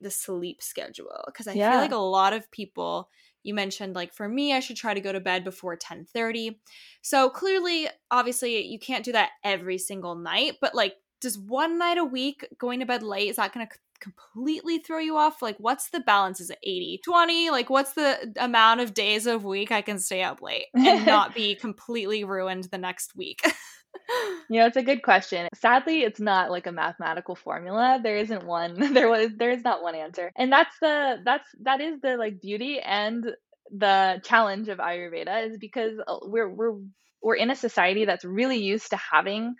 [0.00, 3.08] the sleep schedule because i feel like a lot of people
[3.42, 6.58] you mentioned like for me i should try to go to bed before 10:30
[7.02, 11.98] so clearly obviously you can't do that every single night but like does one night
[11.98, 15.42] a week going to bed late is that going to completely throw you off?
[15.42, 16.40] Like what's the balance?
[16.40, 20.22] Is it 80 20 like what's the amount of days of week i can stay
[20.22, 23.40] up late and not be completely ruined the next week
[24.48, 25.48] you know, it's a good question.
[25.54, 28.00] Sadly, it's not like a mathematical formula.
[28.02, 28.94] There isn't one.
[28.94, 30.32] There was there is not one answer.
[30.36, 33.24] And that's the that's that is the like beauty and
[33.70, 36.78] the challenge of Ayurveda is because uh, we're we're
[37.22, 39.54] we're in a society that's really used to having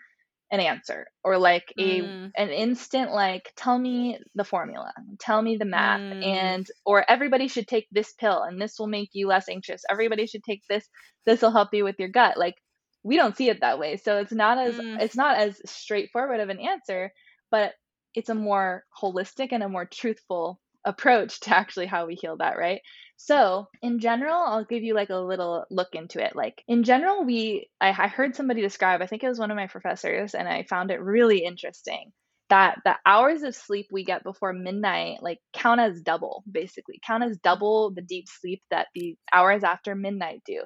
[0.51, 2.31] an answer or like a mm.
[2.35, 6.25] an instant like tell me the formula tell me the math mm.
[6.25, 10.25] and or everybody should take this pill and this will make you less anxious everybody
[10.25, 10.89] should take this
[11.27, 12.55] this will help you with your gut like
[13.03, 13.97] we don't see it that way.
[13.97, 15.01] So it's not as mm.
[15.01, 17.11] it's not as straightforward of an answer
[17.51, 17.73] but
[18.13, 22.57] it's a more holistic and a more truthful approach to actually how we heal that
[22.57, 22.81] right?
[23.17, 26.35] So in general i'll give you like a little look into it.
[26.35, 29.57] Like in general we I, I heard somebody describe i think it was one of
[29.57, 32.11] my professors and i found it really interesting
[32.49, 36.99] that the hours of sleep we get before midnight like count as double basically.
[37.05, 40.63] Count as double the deep sleep that the hours after midnight do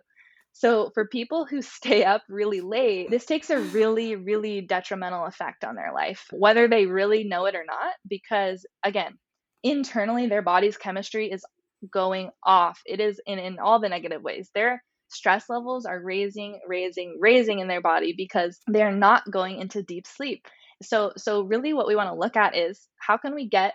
[0.53, 5.63] so, for people who stay up really late, this takes a really, really detrimental effect
[5.63, 9.17] on their life, whether they really know it or not, because again,
[9.63, 11.43] internally, their body's chemistry is
[11.91, 12.79] going off.
[12.85, 14.49] It is in, in all the negative ways.
[14.53, 19.83] Their stress levels are raising, raising, raising in their body because they're not going into
[19.83, 20.45] deep sleep.
[20.81, 23.73] So, so really, what we want to look at is how can we get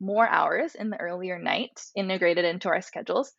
[0.00, 3.32] more hours in the earlier night integrated into our schedules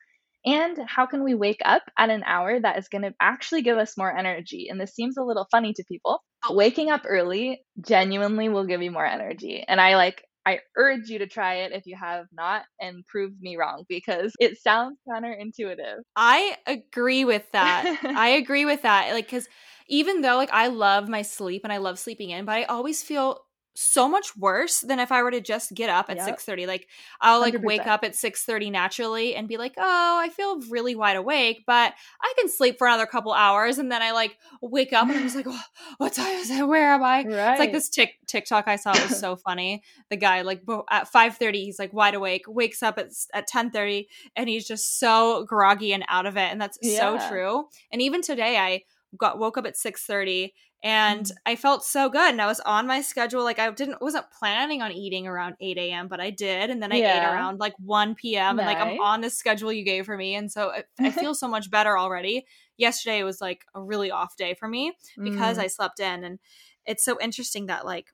[0.45, 3.77] and how can we wake up at an hour that is going to actually give
[3.77, 4.67] us more energy?
[4.69, 6.55] And this seems a little funny to people, but oh.
[6.55, 9.63] waking up early genuinely will give you more energy.
[9.67, 13.31] And I like, I urge you to try it if you have not and prove
[13.39, 15.99] me wrong because it sounds counterintuitive.
[16.15, 17.99] I agree with that.
[18.03, 19.13] I agree with that.
[19.13, 19.47] Like, because
[19.87, 23.03] even though like I love my sleep and I love sleeping in, but I always
[23.03, 23.39] feel
[23.75, 26.27] so much worse than if I were to just get up at yep.
[26.27, 26.67] 6:30.
[26.67, 26.87] Like
[27.21, 27.63] I'll like 100%.
[27.63, 31.93] wake up at 6:30 naturally and be like, "Oh, I feel really wide awake, but
[32.21, 35.23] I can sleep for another couple hours." And then I like wake up and I'm
[35.23, 35.61] just like, oh,
[35.97, 36.67] "What time is it?
[36.67, 37.51] Where am I?" Right.
[37.51, 39.83] It's like this tick TikTok I saw was so funny.
[40.09, 44.49] The guy like at 5:30 he's like wide awake, wakes up at at 10:30 and
[44.49, 46.99] he's just so groggy and out of it and that's yeah.
[46.99, 47.65] so true.
[47.91, 48.83] And even today I
[49.17, 50.51] got woke up at 6:30
[50.83, 51.37] and mm-hmm.
[51.45, 52.29] I felt so good.
[52.29, 53.43] And I was on my schedule.
[53.43, 56.69] Like I didn't wasn't planning on eating around 8 a.m., but I did.
[56.69, 57.29] And then I yeah.
[57.29, 58.57] ate around like 1 p.m.
[58.57, 58.67] Nice.
[58.67, 60.35] And like I'm on the schedule you gave for me.
[60.35, 62.45] And so I, I feel so much better already.
[62.77, 65.61] Yesterday was like a really off day for me because mm.
[65.61, 66.25] I slept in.
[66.25, 66.39] And
[66.85, 68.07] it's so interesting that like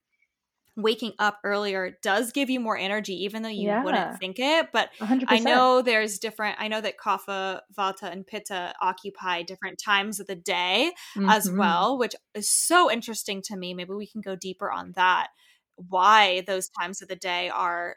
[0.81, 3.81] waking up earlier does give you more energy even though you Yeah.
[3.81, 5.27] wouldn't think it but 100%.
[5.27, 10.27] i know there's different i know that kapha vata and pitta occupy different times of
[10.27, 10.91] the day
[11.27, 11.57] as Mhm.
[11.57, 15.27] well which is so interesting to me maybe we can go deeper on that
[15.75, 17.95] why those times of the day are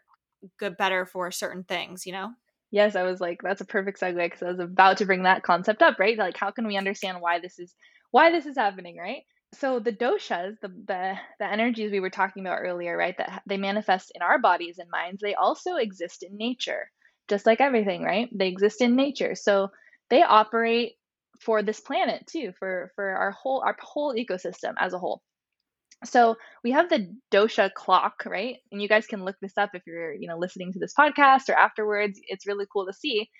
[0.59, 2.31] good better for certain things you know
[2.71, 5.43] Yes, I was like, that's a perfect segue because I was about to bring that
[5.43, 6.17] concept up, right?
[6.17, 7.75] Like, how can we understand why this is
[8.13, 9.23] why this is happening, right?
[9.55, 13.17] So the doshas, the the the energies we were talking about earlier, right?
[13.17, 16.91] That they manifest in our bodies and minds, they also exist in nature,
[17.29, 18.29] just like everything, right?
[18.35, 19.71] They exist in nature, so
[20.11, 20.97] they operate
[21.41, 25.23] for this planet too, for for our whole our whole ecosystem as a whole.
[26.05, 28.57] So we have the dosha clock, right?
[28.73, 31.49] And you guys can look this up if you're, you know, listening to this podcast
[31.49, 32.21] or afterwards.
[32.25, 33.31] It's really cool to see.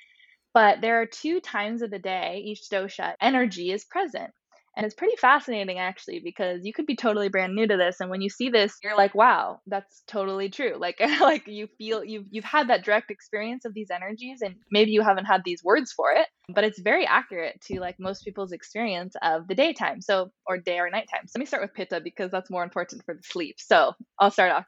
[0.55, 4.33] But there are two times of the day each dosha energy is present.
[4.77, 8.09] And it's pretty fascinating actually because you could be totally brand new to this and
[8.11, 10.77] when you see this you're like wow that's totally true.
[10.79, 14.93] Like like you feel you've you've had that direct experience of these energies and maybe
[14.93, 18.53] you haven't had these words for it but it's very accurate to like most people's
[18.53, 21.27] experience of the daytime so or day or nighttime.
[21.27, 23.57] So let me start with pitta because that's more important for the sleep.
[23.59, 24.67] So I'll start off.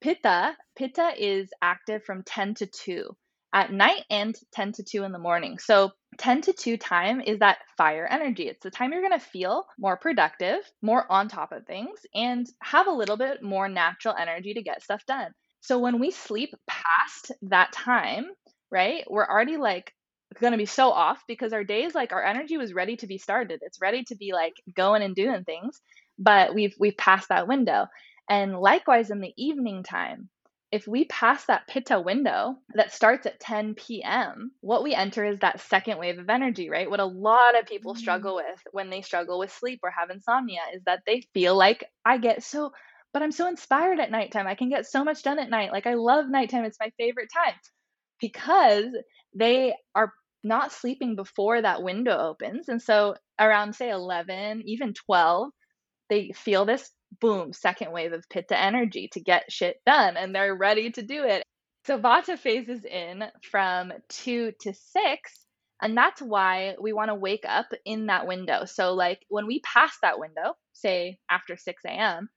[0.00, 3.16] Pitta pitta is active from 10 to 2
[3.54, 7.38] at night and 10 to 2 in the morning so 10 to 2 time is
[7.38, 8.48] that fire energy.
[8.48, 12.46] It's the time you're going to feel more productive, more on top of things, and
[12.62, 15.32] have a little bit more natural energy to get stuff done.
[15.60, 18.26] So when we sleep past that time,
[18.70, 19.92] right, we're already like
[20.40, 23.18] going to be so off because our days like our energy was ready to be
[23.18, 23.60] started.
[23.62, 25.80] It's ready to be like going and doing things,
[26.18, 27.86] but we've we've passed that window.
[28.28, 30.28] And likewise in the evening time,
[30.74, 35.38] if we pass that pitta window that starts at 10 p.m., what we enter is
[35.38, 36.90] that second wave of energy, right?
[36.90, 37.98] What a lot of people Mm.
[37.98, 41.84] struggle with when they struggle with sleep or have insomnia is that they feel like
[42.04, 42.72] I get so,
[43.12, 44.48] but I'm so inspired at nighttime.
[44.48, 45.72] I can get so much done at night.
[45.72, 47.54] Like I love nighttime, it's my favorite time
[48.20, 48.86] because
[49.34, 52.68] they are not sleeping before that window opens.
[52.68, 55.50] And so around, say, 11, even 12,
[56.10, 60.54] they feel this boom, second wave of pitta energy to get shit done and they're
[60.54, 61.42] ready to do it.
[61.86, 65.46] So vata phases in from 2 to 6
[65.82, 68.64] and that's why we want to wake up in that window.
[68.64, 72.28] So like when we pass that window, say after 6 a.m.,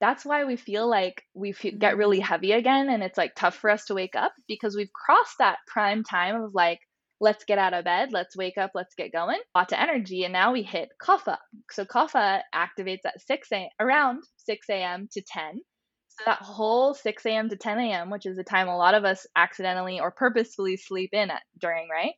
[0.00, 2.26] that's why we feel like we fe- get really mm-hmm.
[2.26, 5.58] heavy again and it's like tough for us to wake up because we've crossed that
[5.66, 6.80] prime time of like
[7.22, 9.38] let's get out of bed, let's wake up, let's get going.
[9.54, 11.38] Lots of energy, and now we hit kapha.
[11.70, 15.08] So kapha activates at 6 a around 6 a.m.
[15.12, 15.60] to 10.
[16.08, 17.48] So that whole 6 a.m.
[17.48, 21.10] to 10 a.m., which is the time a lot of us accidentally or purposefully sleep
[21.12, 22.14] in at during, right?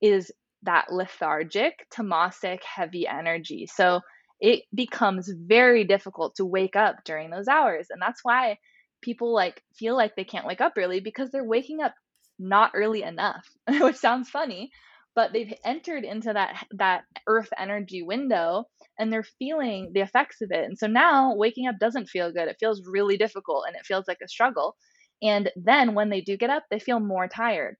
[0.00, 3.66] Is that lethargic, tamasic, heavy energy.
[3.66, 4.00] So
[4.40, 7.88] it becomes very difficult to wake up during those hours.
[7.90, 8.56] And that's why
[9.02, 11.94] people like feel like they can't wake up early because they're waking up
[12.40, 13.46] not early enough,
[13.80, 14.70] which sounds funny,
[15.14, 18.64] but they've entered into that that earth energy window
[18.98, 20.64] and they're feeling the effects of it.
[20.64, 22.48] And so now waking up doesn't feel good.
[22.48, 24.76] It feels really difficult and it feels like a struggle.
[25.22, 27.76] And then when they do get up, they feel more tired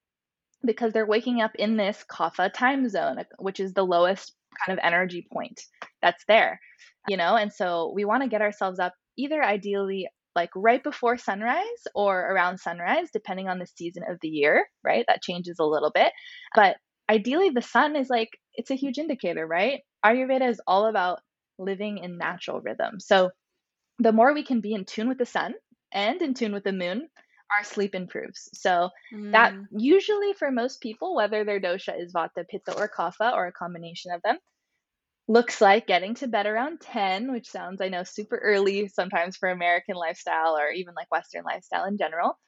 [0.65, 4.35] because they're waking up in this kapha time zone, which is the lowest
[4.67, 5.61] kind of energy point
[6.03, 6.61] that's there,
[7.09, 7.37] you know?
[7.37, 10.09] And so we want to get ourselves up either ideally
[10.41, 15.05] like right before sunrise or around sunrise, depending on the season of the year, right?
[15.09, 16.13] That changes a little bit.
[16.55, 16.77] But
[17.11, 19.81] ideally, the sun is like, it's a huge indicator, right?
[20.05, 21.21] Ayurveda is all about
[21.59, 23.01] living in natural rhythm.
[23.01, 23.31] So
[23.99, 25.55] the more we can be in tune with the sun
[25.93, 27.09] and in tune with the moon,
[27.57, 28.49] our sleep improves.
[28.55, 28.91] So
[29.33, 29.69] that Mm.
[29.71, 34.13] usually for most people, whether their dosha is vata, pitta, or kapha, or a combination
[34.13, 34.39] of them,
[35.29, 39.49] looks like getting to bed around 10, which sounds, I know, super early sometimes for
[39.49, 42.39] American lifestyle or even like Western lifestyle in general,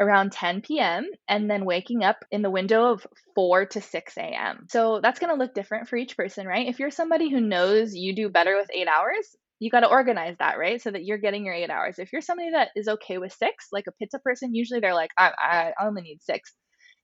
[0.00, 4.66] around 10 p.m., and then waking up in the window of 4 to 6 a.m.
[4.68, 6.68] So that's going to look different for each person, right?
[6.68, 10.36] If you're somebody who knows you do better with eight hours, you got to organize
[10.38, 10.82] that, right?
[10.82, 11.98] So that you're getting your eight hours.
[11.98, 15.10] If you're somebody that is okay with six, like a pitta person, usually they're like,
[15.16, 16.52] I, I only need six.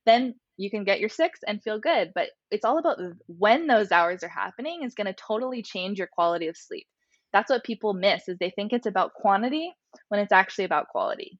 [0.06, 2.12] Then you can get your six and feel good.
[2.14, 6.06] But it's all about when those hours are happening is going to totally change your
[6.06, 6.86] quality of sleep.
[7.32, 9.72] That's what people miss is they think it's about quantity
[10.08, 11.38] when it's actually about quality.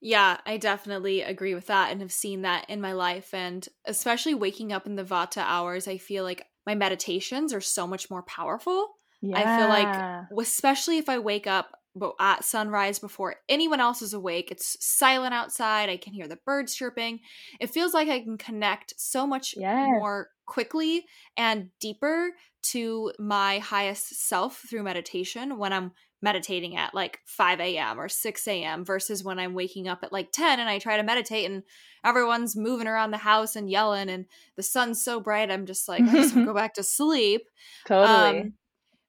[0.00, 3.34] Yeah, I definitely agree with that and have seen that in my life.
[3.34, 7.86] And especially waking up in the Vata hours, I feel like my meditations are so
[7.86, 8.88] much more powerful.
[9.20, 9.38] Yeah.
[9.38, 9.94] I feel like,
[10.40, 15.34] especially if I wake up but at sunrise before anyone else is awake, it's silent
[15.34, 15.88] outside.
[15.90, 17.20] I can hear the birds chirping.
[17.60, 19.88] It feels like I can connect so much Yes.
[19.98, 21.04] more quickly
[21.36, 22.30] and deeper
[22.62, 27.98] to my highest self through meditation when I'm meditating at like 5 a.m.
[27.98, 28.84] or 6 a.m.
[28.84, 31.64] versus when I'm waking up at like 10 and I try to meditate and
[32.04, 34.26] everyone's moving around the house and yelling and
[34.56, 35.50] the sun's so bright.
[35.50, 37.42] I'm just like, I just go back to sleep.
[37.84, 38.40] Totally.
[38.40, 38.54] Um,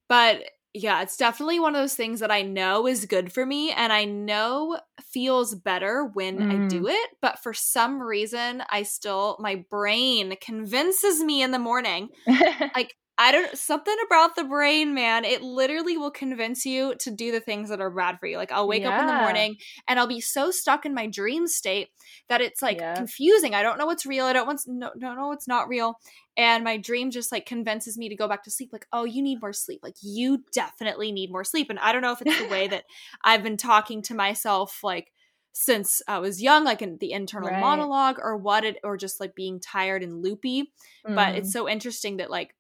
[0.09, 3.71] but yeah, it's definitely one of those things that I know is good for me
[3.71, 6.65] and I know feels better when mm.
[6.65, 7.09] I do it.
[7.21, 12.09] But for some reason, I still, my brain convinces me in the morning,
[12.75, 15.23] like, I don't something about the brain, man.
[15.23, 18.37] It literally will convince you to do the things that are bad for you.
[18.37, 18.89] Like I'll wake yeah.
[18.89, 19.57] up in the morning
[19.87, 21.89] and I'll be so stuck in my dream state
[22.29, 22.95] that it's like yeah.
[22.95, 23.53] confusing.
[23.53, 24.25] I don't know what's real.
[24.25, 25.99] I don't want no, don't know what's not real.
[26.35, 28.69] And my dream just like convinces me to go back to sleep.
[28.73, 29.81] Like, oh, you need more sleep.
[29.83, 31.69] Like you definitely need more sleep.
[31.69, 32.85] And I don't know if it's the way that
[33.23, 35.11] I've been talking to myself like
[35.53, 37.59] since I was young, like in the internal right.
[37.59, 40.71] monologue or what it or just like being tired and loopy.
[41.07, 41.15] Mm.
[41.15, 41.53] But it's mm.
[41.53, 42.55] so interesting that like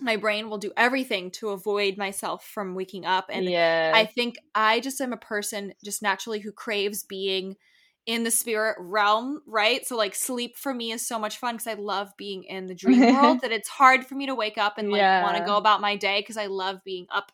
[0.00, 3.94] my brain will do everything to avoid myself from waking up and yes.
[3.94, 7.56] i think i just am a person just naturally who craves being
[8.06, 11.66] in the spirit realm right so like sleep for me is so much fun because
[11.66, 14.78] i love being in the dream world that it's hard for me to wake up
[14.78, 15.22] and like yeah.
[15.22, 17.30] want to go about my day because i love being up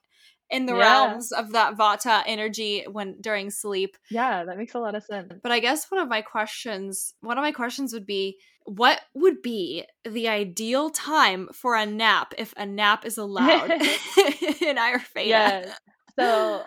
[0.51, 0.81] in the yeah.
[0.81, 5.33] realms of that vata energy when during sleep yeah that makes a lot of sense
[5.43, 9.41] but i guess one of my questions one of my questions would be what would
[9.41, 15.27] be the ideal time for a nap if a nap is allowed in Ayurveda?
[15.27, 15.79] Yes.
[16.19, 16.65] So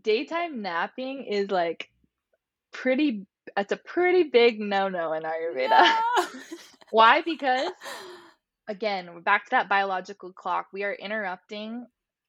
[0.00, 1.90] daytime napping is like
[2.72, 5.68] pretty it's a pretty big no-no in Ayurveda.
[5.70, 6.26] No.
[6.90, 7.22] Why?
[7.22, 7.70] Because
[8.68, 11.86] again, we're back to that biological clock, we are interrupting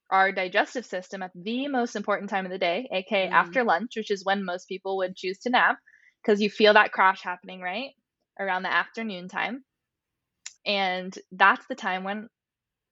[0.10, 3.32] our digestive system at the most important time of the day, aka mm.
[3.32, 5.78] after lunch, which is when most people would choose to nap
[6.24, 7.92] because you feel that crash happening, right?
[8.40, 9.64] around the afternoon time.
[10.66, 12.30] And that's the time when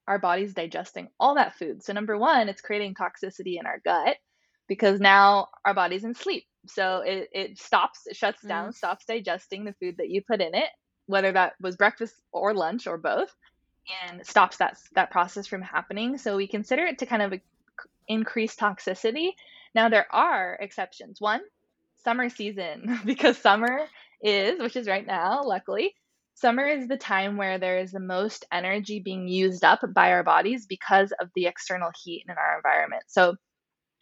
[0.08, 1.84] our body's digesting all that food.
[1.84, 4.18] So, number one, it's creating toxicity in our gut
[4.68, 6.44] because now our body's in sleep.
[6.67, 8.74] So, it, it stops, it shuts down, mm.
[8.76, 10.69] stops digesting the food that you put in it,
[11.08, 13.34] whether that was breakfast or lunch or both,
[14.04, 16.17] and stops that, that process from happening.
[16.17, 17.34] So, we consider it to kind of
[18.08, 19.32] increase toxicity.
[19.74, 21.19] Now, there are exceptions.
[21.19, 21.41] One,
[22.04, 23.88] summer season, because summer
[24.21, 25.95] is, which is right now, luckily,
[26.36, 30.24] summer is the time where there is the most energy being used up by our
[30.24, 33.04] bodies because of the external heat in our environment.
[33.08, 33.36] So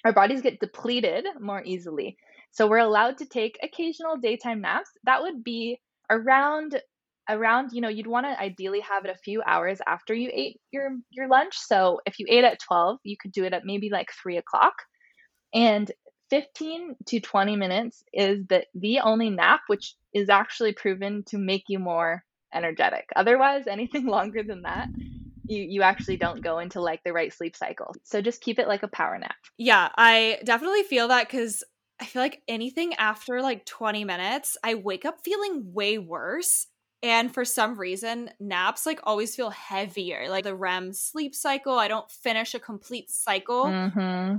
[0.05, 2.17] our bodies get depleted more easily.
[2.51, 4.89] So we're allowed to take occasional daytime naps.
[5.03, 6.81] That would be around
[7.29, 10.59] around you know you'd want to ideally have it a few hours after you ate
[10.71, 13.91] your your lunch so if you ate at 12 you could do it at maybe
[13.91, 14.73] like 3 o'clock
[15.53, 15.91] and
[16.29, 21.63] 15 to 20 minutes is the the only nap which is actually proven to make
[21.67, 23.05] you more energetic.
[23.15, 24.87] Otherwise, anything longer than that,
[25.47, 27.93] you you actually don't go into like the right sleep cycle.
[28.03, 29.35] So just keep it like a power nap.
[29.57, 31.63] Yeah, I definitely feel that cuz
[31.99, 36.67] I feel like anything after like 20 minutes, I wake up feeling way worse.
[37.01, 40.29] And for some reason, naps like always feel heavier.
[40.29, 43.65] Like the REM sleep cycle, I don't finish a complete cycle.
[43.65, 44.37] Mm-hmm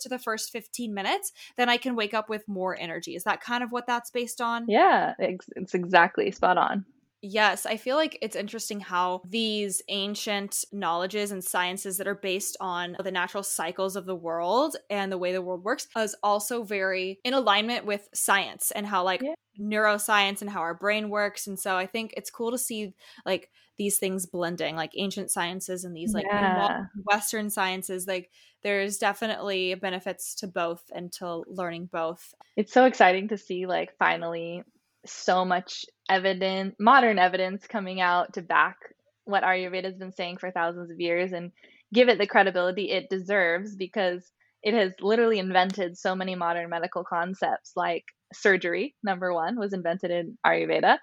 [0.00, 3.14] to the first 15 minutes, then I can wake up with more energy.
[3.14, 4.66] Is that kind of what that's based on?
[4.66, 6.84] Yeah, it's, it's exactly spot on.
[7.22, 12.56] Yes, I feel like it's interesting how these ancient knowledges and sciences that are based
[12.60, 16.62] on the natural cycles of the world and the way the world works is also
[16.62, 19.34] very in alignment with science and how like yeah.
[19.60, 21.46] neuroscience and how our brain works.
[21.46, 22.94] And so I think it's cool to see
[23.26, 26.84] like these things blending, like ancient sciences and these like yeah.
[27.04, 28.06] Western sciences.
[28.06, 28.30] Like
[28.62, 32.34] there's definitely benefits to both and to learning both.
[32.56, 34.62] It's so exciting to see like finally
[35.06, 38.76] so much evidence, modern evidence coming out to back
[39.24, 41.52] what Ayurveda has been saying for thousands of years and
[41.92, 44.30] give it the credibility it deserves because
[44.62, 50.10] it has literally invented so many modern medical concepts like surgery, number one, was invented
[50.10, 50.98] in Ayurveda.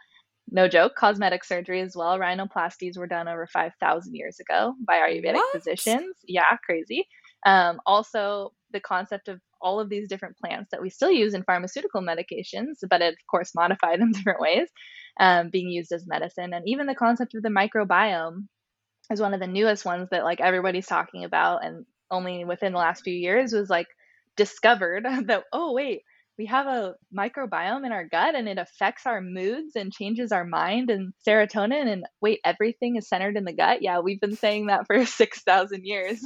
[0.49, 2.17] No joke, cosmetic surgery as well.
[2.17, 5.55] Rhinoplasties were done over 5,000 years ago by Ayurvedic what?
[5.55, 6.15] physicians.
[6.25, 7.07] Yeah, crazy.
[7.45, 11.43] Um, also, the concept of all of these different plants that we still use in
[11.43, 14.67] pharmaceutical medications, but of course modified in different ways,
[15.19, 16.53] um, being used as medicine.
[16.53, 18.47] And even the concept of the microbiome
[19.11, 22.79] is one of the newest ones that like everybody's talking about, and only within the
[22.79, 23.87] last few years was like
[24.35, 26.01] discovered that oh wait
[26.37, 30.45] we have a microbiome in our gut and it affects our moods and changes our
[30.45, 34.67] mind and serotonin and wait everything is centered in the gut yeah we've been saying
[34.67, 36.23] that for 6000 years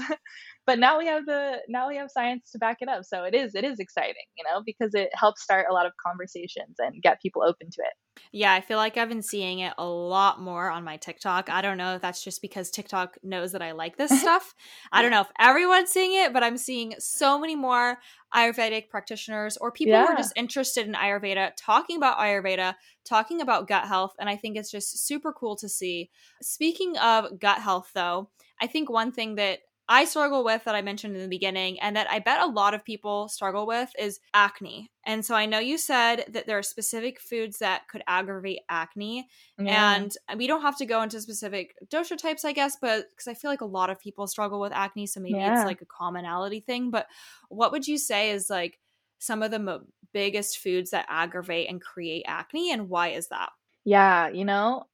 [0.66, 3.34] but now we have the now we have science to back it up so it
[3.34, 7.02] is it is exciting you know because it helps start a lot of conversations and
[7.02, 7.94] get people open to it
[8.32, 11.50] yeah, I feel like I've been seeing it a lot more on my TikTok.
[11.50, 14.54] I don't know if that's just because TikTok knows that I like this stuff.
[14.92, 18.00] I don't know if everyone's seeing it, but I'm seeing so many more
[18.34, 20.06] Ayurvedic practitioners or people yeah.
[20.06, 24.14] who are just interested in Ayurveda talking about Ayurveda, talking about gut health.
[24.20, 26.10] And I think it's just super cool to see.
[26.42, 28.30] Speaking of gut health, though,
[28.62, 29.60] I think one thing that
[29.92, 32.74] I struggle with that I mentioned in the beginning, and that I bet a lot
[32.74, 34.90] of people struggle with is acne.
[35.06, 39.28] And so I know you said that there are specific foods that could aggravate acne.
[39.60, 39.96] Yeah.
[39.96, 43.34] And we don't have to go into specific dosha types, I guess, but because I
[43.34, 45.08] feel like a lot of people struggle with acne.
[45.08, 45.60] So maybe yeah.
[45.60, 46.90] it's like a commonality thing.
[46.90, 47.08] But
[47.50, 48.80] what would you say is like
[49.20, 49.84] some of the mo-
[50.14, 53.50] biggest foods that aggravate and create acne, and why is that?
[53.84, 54.86] Yeah, you know,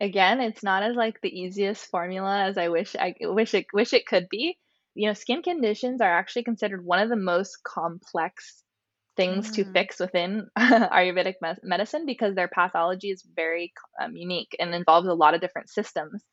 [0.00, 3.92] again, it's not as like the easiest formula as I wish I wish it wish
[3.92, 4.56] it could be.
[4.94, 8.62] You know, skin conditions are actually considered one of the most complex
[9.16, 9.54] things mm.
[9.54, 13.72] to fix within Ayurvedic me- medicine because their pathology is very
[14.02, 16.24] um, unique and involves a lot of different systems.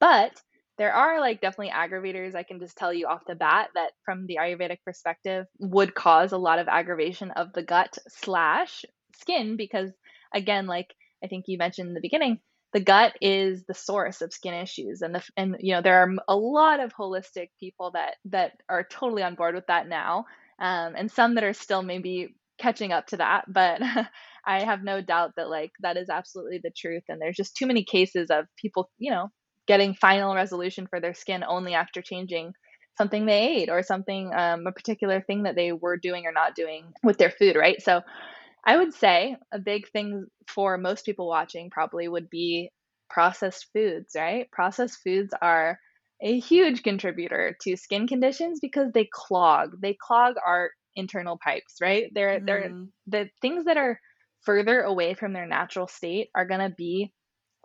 [0.00, 0.32] But
[0.78, 4.26] there are like definitely aggravators I can just tell you off the bat that from
[4.26, 8.84] the Ayurvedic perspective would cause a lot of aggravation of the gut slash
[9.16, 9.90] skin because
[10.34, 10.88] again, like
[11.22, 12.40] I think you mentioned in the beginning,
[12.72, 16.14] the gut is the source of skin issues and the and you know there are
[16.28, 20.24] a lot of holistic people that that are totally on board with that now
[20.60, 23.80] um, and some that are still maybe catching up to that but
[24.46, 27.66] i have no doubt that like that is absolutely the truth and there's just too
[27.66, 29.28] many cases of people you know
[29.66, 32.52] getting final resolution for their skin only after changing
[32.96, 36.54] something they ate or something um, a particular thing that they were doing or not
[36.54, 37.80] doing with their food right?
[37.82, 38.02] So
[38.64, 42.70] I would say a big thing for most people watching probably would be
[43.10, 44.50] processed foods, right?
[44.50, 45.78] Processed foods are
[46.22, 49.80] a huge contributor to skin conditions because they clog.
[49.82, 52.10] They clog our internal pipes, right?
[52.14, 52.46] They're mm.
[52.46, 52.72] they're
[53.06, 53.98] the things that are
[54.42, 57.12] further away from their natural state are going to be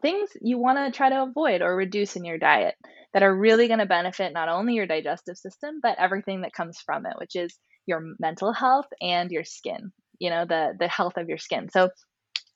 [0.02, 2.76] things you want to try to avoid or reduce in your diet
[3.14, 6.80] that are really going to benefit not only your digestive system but everything that comes
[6.86, 11.18] from it, which is your mental health and your skin you know the the health
[11.18, 11.70] of your skin.
[11.70, 11.89] So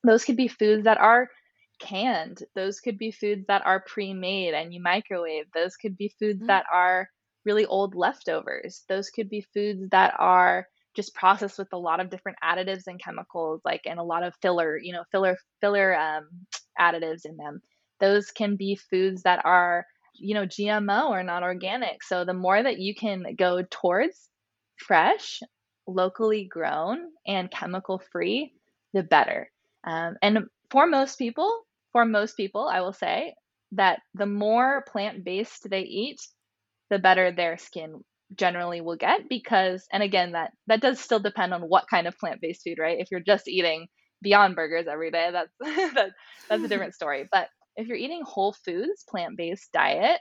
[0.03, 1.29] those could be foods that are
[1.79, 2.43] canned.
[2.55, 5.45] Those could be foods that are pre-made and you microwave.
[5.53, 6.47] Those could be foods mm-hmm.
[6.47, 7.09] that are
[7.45, 8.83] really old leftovers.
[8.87, 13.01] Those could be foods that are just processed with a lot of different additives and
[13.01, 16.27] chemicals like and a lot of filler you know filler filler um,
[16.79, 17.61] additives in them.
[17.99, 19.85] Those can be foods that are
[20.15, 24.29] you know gmo or not organic so the more that you can go towards
[24.77, 25.39] fresh
[25.93, 28.53] locally grown and chemical free,
[28.93, 29.49] the better.
[29.83, 30.39] Um, and
[30.69, 33.35] for most people, for most people, I will say
[33.73, 36.21] that the more plant based they eat,
[36.89, 38.03] the better their skin
[38.35, 42.17] generally will get because and again that that does still depend on what kind of
[42.17, 43.87] plant-based food right if you're just eating
[44.21, 45.51] beyond burgers every day that's
[45.93, 46.11] that,
[46.49, 50.19] that's a different story but if you're eating whole foods plant-based diet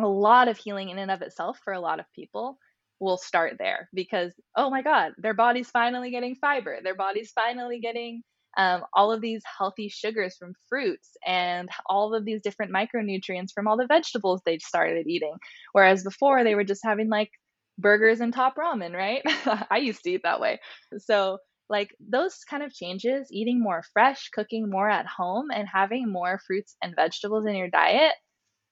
[0.00, 2.58] a lot of healing in and of itself for a lot of people
[3.00, 6.78] will start there because oh my god their body's finally getting fiber.
[6.82, 8.22] Their body's finally getting
[8.56, 13.66] um, all of these healthy sugars from fruits and all of these different micronutrients from
[13.66, 15.34] all the vegetables they started eating.
[15.72, 17.30] Whereas before they were just having like
[17.78, 19.22] burgers and top ramen right?
[19.70, 20.60] I used to eat that way.
[20.98, 21.38] So
[21.68, 26.40] like those kind of changes eating more fresh cooking more at home and having more
[26.46, 28.12] fruits and vegetables in your diet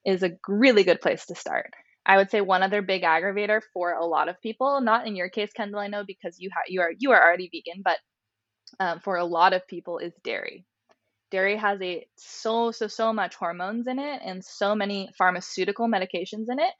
[0.04, 1.70] is a really good place to start
[2.04, 5.28] I would say one other big aggravator for a lot of people, not in your
[5.28, 7.98] case, Kendall, I know because you ha- you are you are already vegan, but
[8.80, 10.66] um, for a lot of people is dairy.
[11.30, 16.46] Dairy has a so so so much hormones in it and so many pharmaceutical medications
[16.48, 16.72] in it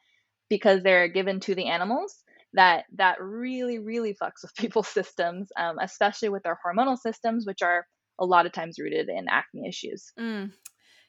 [0.50, 2.14] because they're given to the animals
[2.54, 7.62] that that really really fucks with people's systems, um, especially with their hormonal systems, which
[7.62, 7.86] are
[8.18, 10.12] a lot of times rooted in acne issues.
[10.18, 10.52] Mm,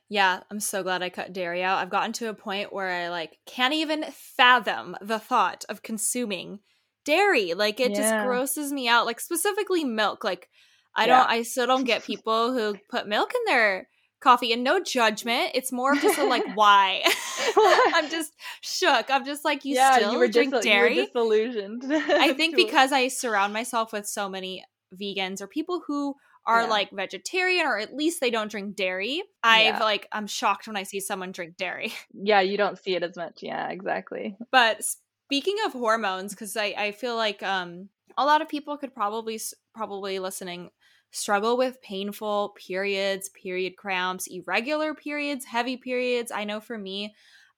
[0.09, 1.79] yeah, I'm so glad I cut dairy out.
[1.79, 4.05] I've gotten to a point where I like can't even
[4.37, 6.59] fathom the thought of consuming
[7.05, 7.53] dairy.
[7.53, 7.97] Like it yeah.
[7.97, 9.05] just grosses me out.
[9.05, 10.23] Like specifically milk.
[10.23, 10.49] Like
[10.95, 11.17] I yeah.
[11.17, 13.87] don't I still don't get people who put milk in their
[14.21, 15.51] coffee and no judgment.
[15.53, 17.03] It's more of just a like why.
[17.57, 19.09] I'm just shook.
[19.09, 20.95] I'm just like you yeah, still you drink dis- dairy.
[20.95, 21.83] disillusioned.
[21.85, 24.63] I think because I surround myself with so many
[24.99, 26.15] vegans or people who
[26.45, 26.69] are yeah.
[26.69, 29.23] like vegetarian or at least they don't drink dairy.
[29.43, 29.83] I've yeah.
[29.83, 31.93] like I'm shocked when I see someone drink dairy.
[32.13, 33.39] Yeah, you don't see it as much.
[33.41, 34.35] Yeah, exactly.
[34.51, 38.93] But speaking of hormones cuz I I feel like um a lot of people could
[38.93, 39.39] probably
[39.73, 40.69] probably listening
[41.11, 46.31] struggle with painful periods, period cramps, irregular periods, heavy periods.
[46.31, 47.13] I know for me,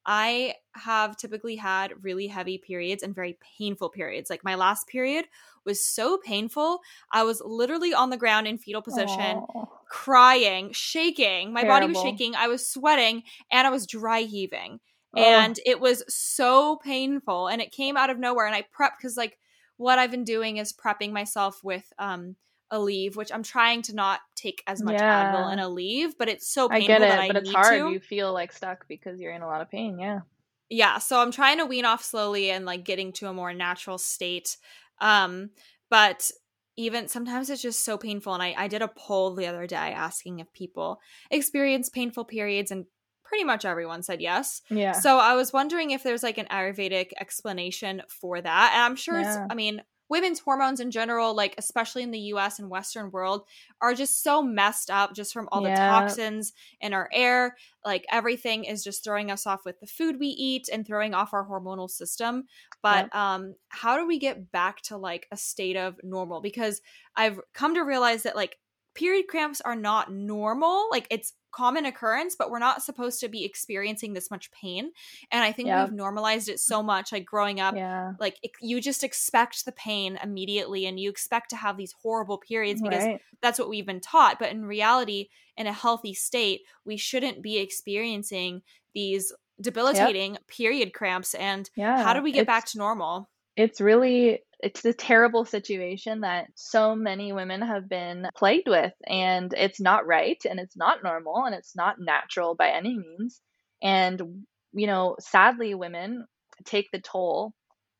[0.06, 4.30] I have typically had really heavy periods and very painful periods.
[4.30, 5.26] Like my last period
[5.66, 6.80] was so painful.
[7.12, 9.68] I was literally on the ground in fetal position, Aww.
[9.90, 11.54] crying, shaking.
[11.54, 11.88] My Terrible.
[11.88, 12.36] body was shaking.
[12.36, 14.80] I was sweating and I was dry heaving.
[15.16, 15.22] Oh.
[15.22, 18.46] And it was so painful and it came out of nowhere.
[18.46, 19.38] And I prepped because, like,
[19.78, 22.36] what I've been doing is prepping myself with um
[22.72, 25.34] Aleve, which I'm trying to not take as much yeah.
[25.34, 27.80] Advil and Aleve, but it's so painful I get it, that I but it's hard.
[27.80, 27.92] To.
[27.92, 30.00] You feel like stuck because you're in a lot of pain.
[30.00, 30.22] Yeah.
[30.68, 34.00] Yeah, so I'm trying to wean off slowly and like getting to a more natural
[34.00, 34.58] state.
[35.00, 35.52] Um,
[35.90, 36.32] but
[36.78, 38.34] even sometimes it's just so painful.
[38.34, 41.00] And I, I did a poll the other day asking if people
[41.32, 42.86] experience painful periods, and
[43.24, 44.62] pretty much everyone said yes.
[44.70, 44.92] Yeah.
[44.92, 48.72] So I was wondering if there's like an Ayurvedic explanation for that.
[48.74, 49.44] And I'm sure yeah.
[49.44, 53.44] it's, I mean, women's hormones in general, like especially in the US and Western world,
[53.82, 55.70] are just so messed up just from all yeah.
[55.70, 57.56] the toxins in our air.
[57.84, 61.34] Like everything is just throwing us off with the food we eat and throwing off
[61.34, 62.46] our hormonal system.
[62.82, 63.36] But yeah.
[63.36, 66.42] um, how do we get back to like a state of normal?
[66.42, 66.82] Because
[67.16, 68.58] I've come to realize that like
[68.96, 70.88] period cramps are not normal.
[70.90, 74.92] Like it's common occurrence, but we're not supposed to be experiencing this much pain.
[75.32, 75.90] And I think yep.
[75.90, 77.12] we've normalized it so much.
[77.12, 78.14] Like growing up, yeah.
[78.20, 82.38] like it, you just expect the pain immediately and you expect to have these horrible
[82.38, 83.22] periods because right.
[83.42, 84.40] that's what we've been taught.
[84.40, 85.28] But in reality,
[85.58, 88.62] in a healthy state, we shouldn't be experiencing
[88.94, 89.32] these
[89.62, 90.48] debilitating yep.
[90.48, 91.34] period cramps.
[91.36, 93.30] And yeah, how do we get back to normal?
[93.56, 99.54] It's really it's a terrible situation that so many women have been plagued with and
[99.56, 103.42] it's not right and it's not normal and it's not natural by any means.
[103.82, 106.26] And you know sadly women
[106.66, 107.54] take the toll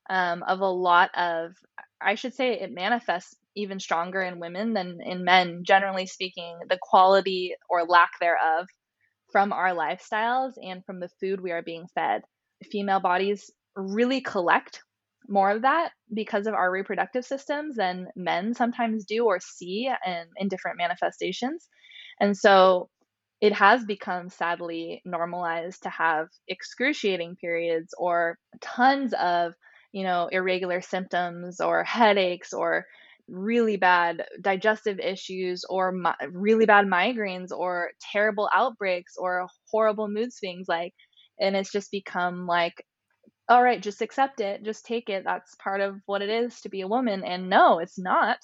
[0.10, 1.54] um, of a lot of
[2.02, 6.78] i should say it manifests even stronger in women than in men generally speaking the
[6.82, 8.68] quality or lack thereof
[9.32, 12.22] from our lifestyles and from the food we are being fed.
[12.72, 14.82] Female bodies really collect
[15.30, 20.26] more of that because of our reproductive systems than men sometimes do or see in,
[20.38, 21.68] in different manifestations.
[22.20, 22.90] And so
[23.42, 29.54] it has become sadly normalized to have excruciating periods or tons of,
[29.92, 32.86] you know, irregular symptoms or headaches or
[33.28, 40.32] really bad digestive issues or mi- really bad migraines or terrible outbreaks or horrible mood
[40.32, 40.94] swings like
[41.40, 42.86] and it's just become like
[43.50, 45.24] all right, just accept it, just take it.
[45.26, 47.24] That's part of what it is to be a woman.
[47.24, 48.38] And no, it's not.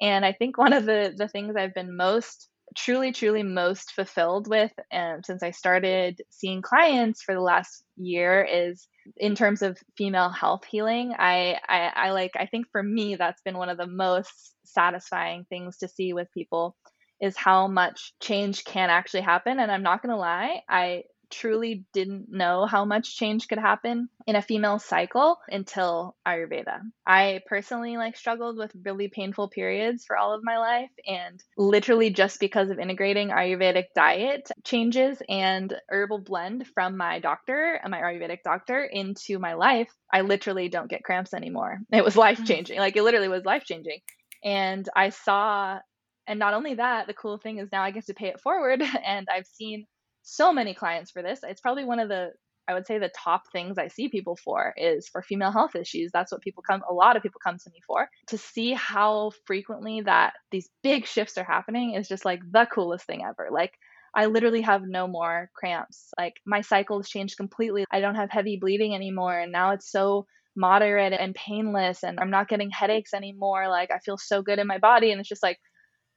[0.00, 4.48] And I think one of the the things I've been most truly truly most fulfilled
[4.48, 9.78] with um, since I started seeing clients for the last year is in terms of
[9.96, 11.14] female health healing.
[11.18, 15.44] I, I I like I think for me that's been one of the most satisfying
[15.48, 16.76] things to see with people
[17.20, 21.84] is how much change can actually happen and I'm not going to lie, I truly
[21.92, 26.80] didn't know how much change could happen in a female cycle until Ayurveda.
[27.06, 32.10] I personally like struggled with really painful periods for all of my life and literally
[32.10, 38.00] just because of integrating Ayurvedic diet changes and herbal blend from my doctor, and my
[38.00, 41.78] Ayurvedic doctor into my life, I literally don't get cramps anymore.
[41.92, 42.46] It was life mm.
[42.46, 42.78] changing.
[42.78, 44.00] like it literally was life changing.
[44.42, 45.78] And I saw
[46.26, 48.82] and not only that, the cool thing is now I get to pay it forward
[49.06, 49.86] and I've seen
[50.24, 51.40] so many clients for this.
[51.44, 52.32] It's probably one of the
[52.66, 56.10] I would say the top things I see people for is for female health issues.
[56.12, 58.08] That's what people come a lot of people come to me for.
[58.28, 63.06] To see how frequently that these big shifts are happening is just like the coolest
[63.06, 63.48] thing ever.
[63.52, 63.74] Like
[64.14, 66.08] I literally have no more cramps.
[66.16, 67.84] Like my cycle has changed completely.
[67.90, 72.30] I don't have heavy bleeding anymore and now it's so moderate and painless and I'm
[72.30, 73.68] not getting headaches anymore.
[73.68, 75.58] Like I feel so good in my body and it's just like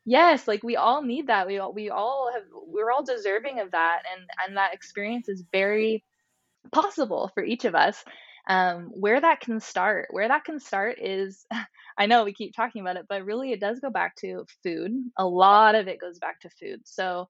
[0.08, 1.46] yes like we all need that.
[1.48, 5.44] We all we all have we're all deserving of that and and that experience is
[5.52, 6.04] very
[6.72, 8.04] possible for each of us.
[8.50, 11.46] Um, where that can start where that can start is
[11.98, 14.92] i know we keep talking about it but really it does go back to food.
[15.18, 16.82] A lot of it goes back to food.
[16.86, 17.28] So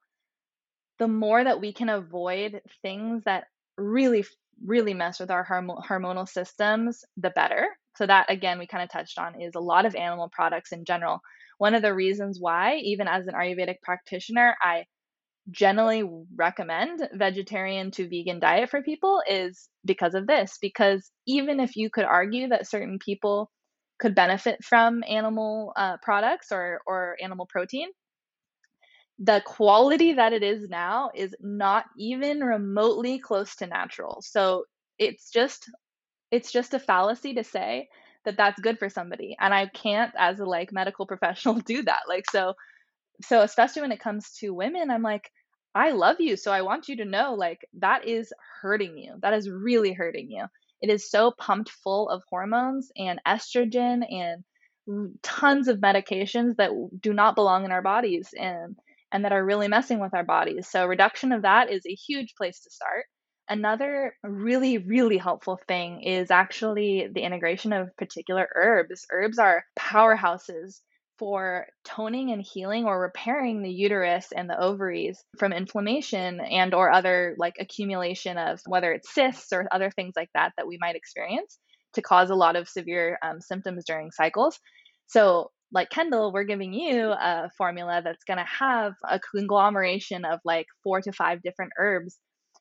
[1.00, 3.46] the more that we can avoid things that
[3.78, 4.26] really
[4.66, 7.68] really mess with our hormonal systems the better.
[7.96, 10.86] So that again we kind of touched on is a lot of animal products in
[10.86, 11.22] general
[11.58, 14.86] one of the reasons why, even as an Ayurvedic practitioner, I
[15.52, 16.04] generally
[16.36, 20.58] recommend vegetarian to vegan diet for people is because of this.
[20.62, 23.50] Because even if you could argue that certain people
[24.00, 27.88] could benefit from animal uh, products or, or animal protein,
[29.20, 34.22] the quality that it is now is not even remotely close to natural.
[34.22, 34.66] So
[35.00, 35.70] it's just
[36.32, 37.88] it's just a fallacy to say
[38.28, 42.04] that that's good for somebody and i can't as a like medical professional do that
[42.08, 42.54] like so
[43.24, 45.32] so especially when it comes to women i'm like
[45.78, 46.38] I love you.
[46.38, 49.14] So I want you to know like that is hurting you.
[49.22, 50.46] That is really hurting you.
[50.82, 54.44] It is so pumped full of hormones and estrogen and
[55.22, 58.76] tons of medications that do not belong in our bodies and
[59.12, 60.68] and that are really messing with our bodies.
[60.68, 63.06] So reduction of that is a huge place to start.
[63.50, 69.06] Another really, really helpful thing is actually the integration of particular herbs.
[69.12, 70.82] Herbs are powerhouses
[71.18, 76.92] for toning and healing or repairing the uterus and the ovaries from inflammation and or
[76.92, 80.96] other like accumulation of whether it's cysts or other things like that that we might
[80.96, 81.58] experience
[81.94, 84.60] to cause a lot of severe um, symptoms during cycles
[85.08, 90.40] so like Kendall, we're giving you a formula that's going to have a conglomeration of
[90.46, 92.18] like four to five different herbs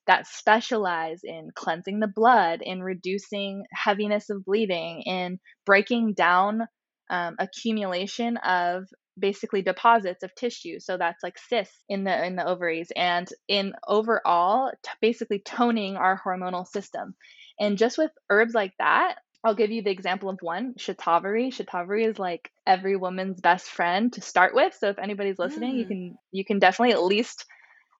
[0.07, 6.63] that specialize in cleansing the blood, in reducing heaviness of bleeding, in breaking down
[7.11, 8.85] um, accumulation of
[9.19, 13.73] basically deposits of tissue so that's like cysts in the in the ovaries and in
[13.89, 17.15] overall t- basically toning our hormonal system
[17.59, 21.55] and just with herbs like that I'll give you the example of one, shatavari.
[21.55, 24.75] Shatavari is like every woman's best friend to start with.
[24.75, 25.79] So if anybody's listening, mm.
[25.79, 27.47] you can you can definitely at least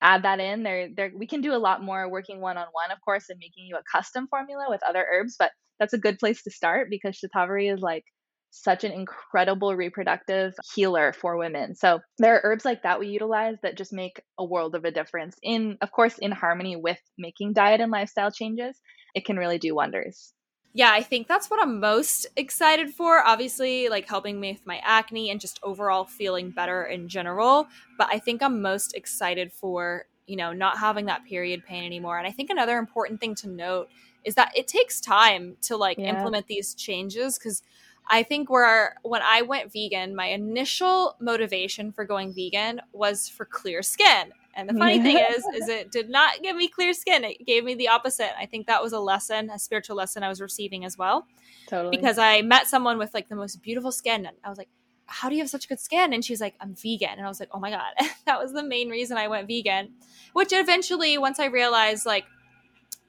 [0.01, 0.63] add that in.
[0.63, 3.39] There there we can do a lot more working one on one, of course, and
[3.39, 6.89] making you a custom formula with other herbs, but that's a good place to start
[6.89, 8.03] because shatavari is like
[8.51, 11.75] such an incredible reproductive healer for women.
[11.75, 14.91] So there are herbs like that we utilize that just make a world of a
[14.91, 18.79] difference in of course in harmony with making diet and lifestyle changes.
[19.13, 20.33] It can really do wonders
[20.73, 23.25] yeah, I think that's what I'm most excited for.
[23.25, 27.67] Obviously, like helping me with my acne and just overall feeling better in general.
[27.97, 32.17] But I think I'm most excited for, you know, not having that period pain anymore.
[32.17, 33.89] And I think another important thing to note
[34.23, 36.15] is that it takes time to like yeah.
[36.15, 37.63] implement these changes because
[38.09, 43.45] I think where when I went vegan, my initial motivation for going vegan was for
[43.45, 44.31] clear skin.
[44.55, 47.23] And the funny thing is, is it did not give me clear skin.
[47.23, 48.31] It gave me the opposite.
[48.39, 51.27] I think that was a lesson, a spiritual lesson I was receiving as well.
[51.67, 51.95] Totally.
[51.95, 54.25] Because I met someone with like the most beautiful skin.
[54.25, 54.69] And I was like,
[55.05, 56.11] how do you have such good skin?
[56.11, 57.17] And she's like, I'm vegan.
[57.17, 57.93] And I was like, oh my God.
[58.25, 59.93] that was the main reason I went vegan.
[60.33, 62.25] Which eventually, once I realized like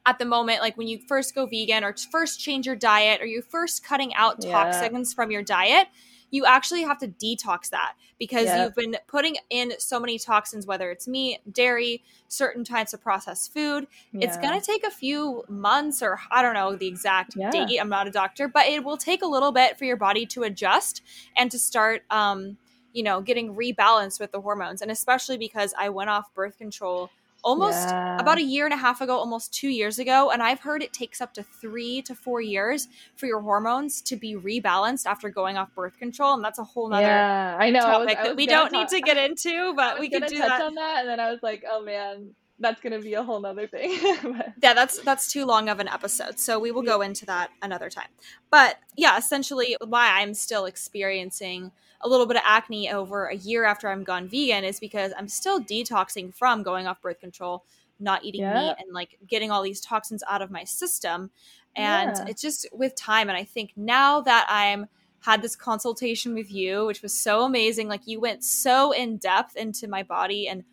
[0.06, 3.26] at the moment, like when you first go vegan or first change your diet or
[3.26, 5.14] you're first cutting out toxins yeah.
[5.14, 5.88] from your diet,
[6.30, 8.66] you actually have to detox that because yep.
[8.66, 13.52] you've been putting in so many toxins, whether it's meat, dairy, certain types of processed
[13.52, 13.86] food.
[14.12, 14.26] Yeah.
[14.26, 17.50] It's going to take a few months, or I don't know the exact yeah.
[17.50, 17.78] date.
[17.80, 20.42] I'm not a doctor, but it will take a little bit for your body to
[20.42, 21.02] adjust
[21.36, 22.58] and to start, um,
[22.92, 24.82] you know, getting rebalanced with the hormones.
[24.82, 27.10] And especially because I went off birth control
[27.44, 28.18] almost yeah.
[28.18, 30.30] about a year and a half ago, almost two years ago.
[30.30, 34.16] And I've heard it takes up to three to four years for your hormones to
[34.16, 36.34] be rebalanced after going off birth control.
[36.34, 37.80] And that's a whole nother yeah, I know.
[37.80, 40.26] topic I was, I that we don't talk- need to get into, but we could
[40.26, 40.62] do touch that.
[40.62, 41.00] on that.
[41.00, 43.98] And then I was like, oh man, that's going to be a whole nother thing.
[44.62, 46.38] yeah, that's that's too long of an episode.
[46.38, 48.08] So we will go into that another time.
[48.50, 51.70] But yeah, essentially why I'm still experiencing
[52.00, 55.28] a little bit of acne over a year after I'm gone vegan is because I'm
[55.28, 57.64] still detoxing from going off birth control,
[57.98, 58.54] not eating yeah.
[58.54, 61.30] meat and like getting all these toxins out of my system.
[61.74, 62.24] And yeah.
[62.28, 64.86] it's just with time and I think now that I'm
[65.20, 67.88] had this consultation with you, which was so amazing.
[67.88, 70.64] Like you went so in depth into my body and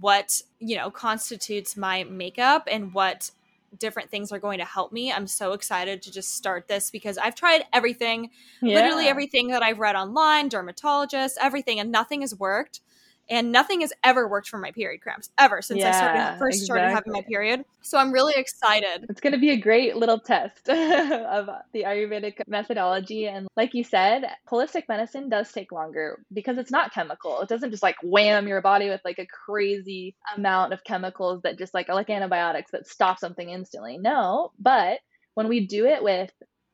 [0.00, 3.30] what you know constitutes my makeup and what
[3.78, 5.12] different things are going to help me.
[5.12, 8.30] I'm so excited to just start this because I've tried everything,
[8.62, 8.74] yeah.
[8.74, 12.80] literally everything that I've read online, dermatologists, everything, and nothing has worked
[13.28, 16.56] and nothing has ever worked for my period cramps ever since yeah, I started first
[16.56, 16.64] exactly.
[16.64, 17.64] started having my period.
[17.82, 19.06] So I'm really excited.
[19.08, 23.84] It's going to be a great little test of the Ayurvedic methodology and like you
[23.84, 27.40] said, holistic medicine does take longer because it's not chemical.
[27.40, 31.58] It doesn't just like wham your body with like a crazy amount of chemicals that
[31.58, 33.98] just like like antibiotics that stop something instantly.
[33.98, 35.00] No, but
[35.34, 36.30] when we do it with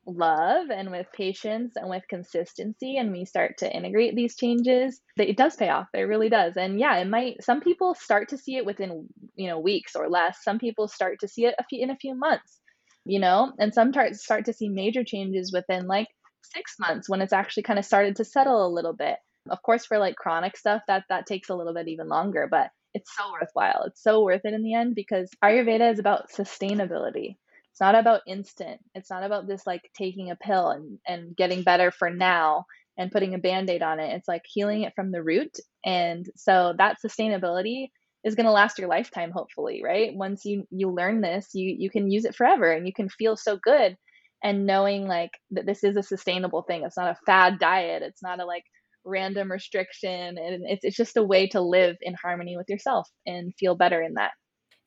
[0.07, 5.37] love and with patience and with consistency and we start to integrate these changes it
[5.37, 5.87] does pay off.
[5.93, 6.57] It really does.
[6.57, 10.09] And yeah it might some people start to see it within you know weeks or
[10.09, 10.39] less.
[10.43, 12.59] Some people start to see it a few, in a few months
[13.05, 13.51] you know?
[13.59, 16.07] And some start to see major changes within like
[16.43, 19.17] six months when it's actually kind of started to settle a little bit.
[19.49, 22.69] Of course for like chronic stuff that that takes a little bit even longer but
[22.93, 23.83] it's so worthwhile.
[23.85, 27.37] It's so worth it in the end because ayurveda is about sustainability
[27.71, 28.81] it's not about instant.
[28.95, 32.65] It's not about this like taking a pill and, and getting better for now
[32.97, 34.13] and putting a band-aid on it.
[34.13, 35.57] It's like healing it from the root.
[35.85, 37.87] And so that sustainability
[38.23, 40.13] is going to last your lifetime hopefully, right?
[40.13, 43.35] Once you you learn this, you you can use it forever and you can feel
[43.37, 43.95] so good
[44.43, 46.83] and knowing like that this is a sustainable thing.
[46.83, 48.03] It's not a fad diet.
[48.03, 48.63] It's not a like
[49.05, 53.53] random restriction and it's, it's just a way to live in harmony with yourself and
[53.59, 54.31] feel better in that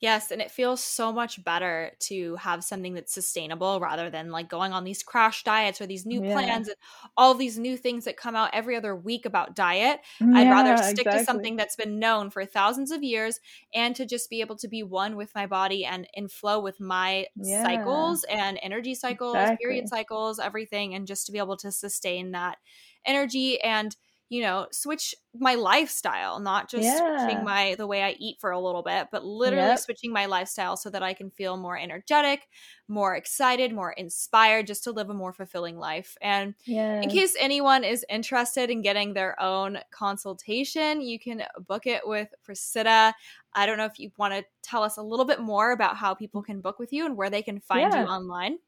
[0.04, 4.50] Yes, and it feels so much better to have something that's sustainable rather than like
[4.50, 6.34] going on these crash diets or these new yeah.
[6.34, 6.76] plans and
[7.16, 10.00] all these new things that come out every other week about diet.
[10.20, 11.20] Yeah, I'd rather stick exactly.
[11.20, 13.40] to something that's been known for thousands of years
[13.74, 16.80] and to just be able to be one with my body and in flow with
[16.80, 17.62] my yeah.
[17.62, 19.56] cycles and energy cycles, exactly.
[19.64, 22.58] period cycles, everything, and just to be able to sustain that
[23.06, 23.96] energy and
[24.30, 27.26] you know, switch my lifestyle, not just yeah.
[27.26, 29.78] switching my the way I eat for a little bit, but literally yep.
[29.78, 32.48] switching my lifestyle so that I can feel more energetic,
[32.88, 36.16] more excited, more inspired just to live a more fulfilling life.
[36.22, 36.54] And
[37.02, 42.28] in case anyone is interested in getting their own consultation, you can book it with
[42.48, 43.12] Prasiddha.
[43.52, 46.14] I don't know if you want to tell us a little bit more about how
[46.14, 46.46] people mm.
[46.46, 48.02] can book with you and where they can find yeah.
[48.02, 48.58] you online.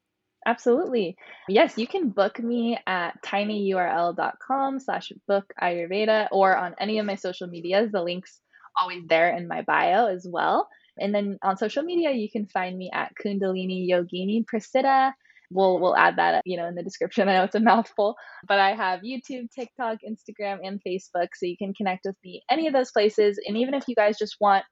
[0.46, 1.16] Absolutely.
[1.48, 7.16] Yes, you can book me at tinyurl.com slash book Ayurveda or on any of my
[7.16, 7.90] social medias.
[7.90, 8.40] The link's
[8.80, 10.68] always there in my bio as well.
[10.98, 15.12] And then on social media, you can find me at Kundalini Yogini Prasiddha.
[15.50, 17.28] We'll we'll add that you know in the description.
[17.28, 18.14] I know it's a mouthful,
[18.46, 22.68] but I have YouTube, TikTok, Instagram, and Facebook, so you can connect with me any
[22.68, 23.38] of those places.
[23.46, 24.64] And even if you guys just want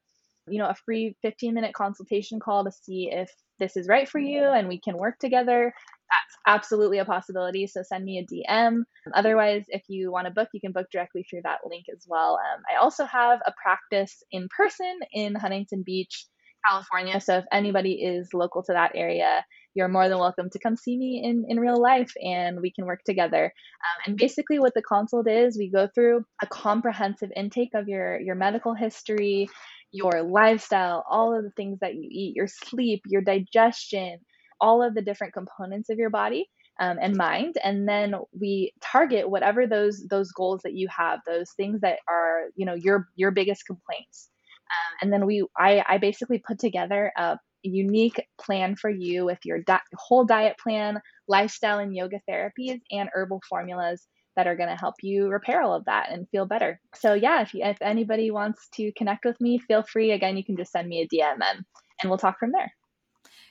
[0.48, 4.18] you know, a free 15 minute consultation call to see if this is right for
[4.18, 5.72] you and we can work together.
[6.10, 7.66] That's absolutely a possibility.
[7.66, 8.82] So send me a DM.
[9.14, 12.34] Otherwise, if you want to book, you can book directly through that link as well.
[12.34, 16.26] Um, I also have a practice in person in Huntington Beach,
[16.68, 17.20] California.
[17.20, 20.96] So if anybody is local to that area, you're more than welcome to come see
[20.96, 23.44] me in, in real life and we can work together.
[23.44, 28.20] Um, and basically, what the consult is, we go through a comprehensive intake of your,
[28.20, 29.48] your medical history,
[29.94, 34.18] your lifestyle, all of the things that you eat, your sleep, your digestion,
[34.60, 39.30] all of the different components of your body um, and mind, and then we target
[39.30, 43.30] whatever those those goals that you have, those things that are you know your your
[43.30, 44.30] biggest complaints,
[44.70, 49.38] um, and then we I I basically put together a unique plan for you with
[49.44, 54.68] your di- whole diet plan, lifestyle and yoga therapies, and herbal formulas that are going
[54.68, 56.80] to help you repair all of that and feel better.
[56.94, 60.12] So yeah, if you, if anybody wants to connect with me, feel free.
[60.12, 61.64] Again, you can just send me a DM and,
[62.02, 62.72] and we'll talk from there.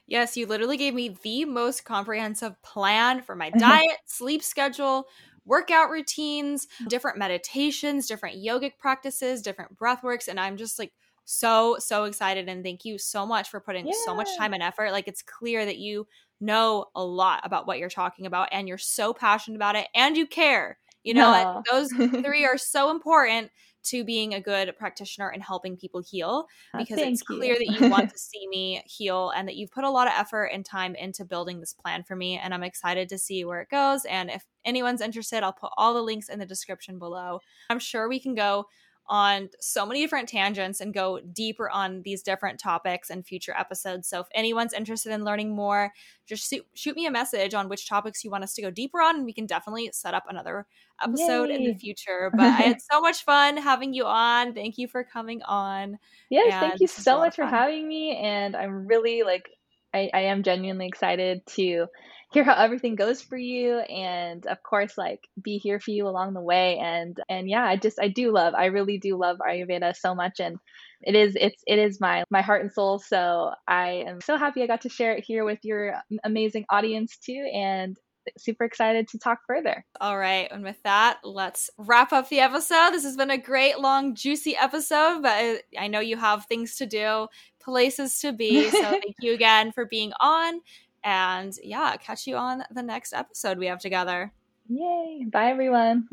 [0.07, 5.05] Yes, you literally gave me the most comprehensive plan for my diet, sleep schedule,
[5.45, 10.27] workout routines, different meditations, different yogic practices, different breath works.
[10.27, 10.93] And I'm just like
[11.25, 12.49] so, so excited.
[12.49, 13.93] And thank you so much for putting yeah.
[14.05, 14.91] so much time and effort.
[14.91, 16.07] Like it's clear that you
[16.43, 20.17] know a lot about what you're talking about and you're so passionate about it and
[20.17, 20.77] you care.
[21.03, 21.89] You know, those
[22.23, 23.51] three are so important
[23.83, 27.89] to being a good practitioner and helping people heal uh, because it's clear that you
[27.89, 30.95] want to see me heal and that you've put a lot of effort and time
[30.95, 32.37] into building this plan for me.
[32.37, 34.05] And I'm excited to see where it goes.
[34.05, 37.41] And if anyone's interested, I'll put all the links in the description below.
[37.69, 38.67] I'm sure we can go
[39.07, 44.07] on so many different tangents and go deeper on these different topics in future episodes.
[44.07, 45.91] So if anyone's interested in learning more,
[46.25, 49.01] just shoot, shoot me a message on which topics you want us to go deeper
[49.01, 50.65] on, and we can definitely set up another
[51.03, 51.55] episode Yay.
[51.55, 52.31] in the future.
[52.35, 54.53] But I had so much fun having you on.
[54.53, 55.99] Thank you for coming on.
[56.29, 58.15] Yes, thank you so much for having me.
[58.15, 59.49] And I'm really like,
[59.93, 61.87] I, I am genuinely excited to
[62.33, 66.33] hear how everything goes for you and of course like be here for you along
[66.33, 69.95] the way and and yeah i just i do love i really do love ayurveda
[69.95, 70.57] so much and
[71.01, 74.63] it is it's it is my my heart and soul so i am so happy
[74.63, 77.97] i got to share it here with your amazing audience too and
[78.37, 79.85] super excited to talk further.
[79.99, 80.47] All right.
[80.51, 82.91] And with that, let's wrap up the episode.
[82.91, 86.85] This has been a great, long, juicy episode, but I know you have things to
[86.85, 87.27] do,
[87.61, 88.69] places to be.
[88.69, 90.61] So thank you again for being on.
[91.03, 94.33] And yeah, catch you on the next episode we have together.
[94.69, 95.25] Yay.
[95.31, 96.07] Bye, everyone.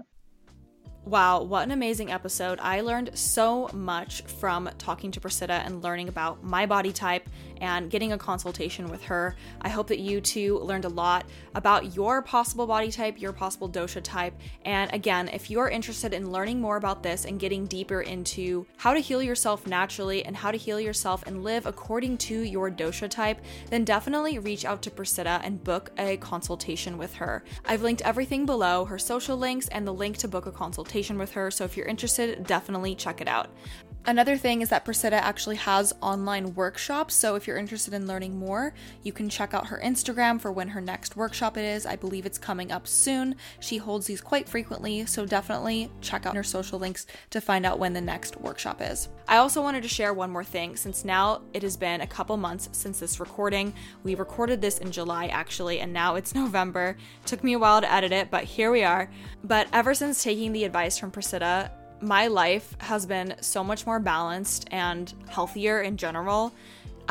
[1.05, 2.59] Wow, what an amazing episode.
[2.61, 7.29] I learned so much from talking to Prasiddha and learning about my body type
[7.61, 9.37] and getting a consultation with her.
[9.61, 13.69] I hope that you too learned a lot about your possible body type, your possible
[13.69, 14.35] dosha type.
[14.65, 18.95] And again, if you're interested in learning more about this and getting deeper into how
[18.95, 23.09] to heal yourself naturally and how to heal yourself and live according to your dosha
[23.09, 27.45] type, then definitely reach out to Prasiddha and book a consultation with her.
[27.65, 31.33] I've linked everything below her social links and the link to book a consultation with
[31.33, 31.51] her.
[31.51, 33.49] So if you're interested, definitely check it out.
[34.07, 37.15] Another thing is that Prasiddha actually has online workshops.
[37.15, 38.73] So if you're interested in learning more,
[39.03, 41.85] you can check out her Instagram for when her next workshop is.
[41.85, 43.37] I believe it's coming up soon.
[43.61, 47.79] She holds these quite frequently, so definitely check out her social links to find out
[47.79, 49.11] when the next workshop is.
[49.29, 52.39] I also wanted to share one more thing since now it has been a couple
[52.39, 53.75] months since this recording.
[54.03, 56.97] We recorded this in July actually, and now it's November.
[57.27, 59.11] Took me a while to edit it, but here we are.
[59.45, 61.71] But ever since taking the advice from Prasiddha,
[62.01, 66.53] my life has been so much more balanced and healthier in general.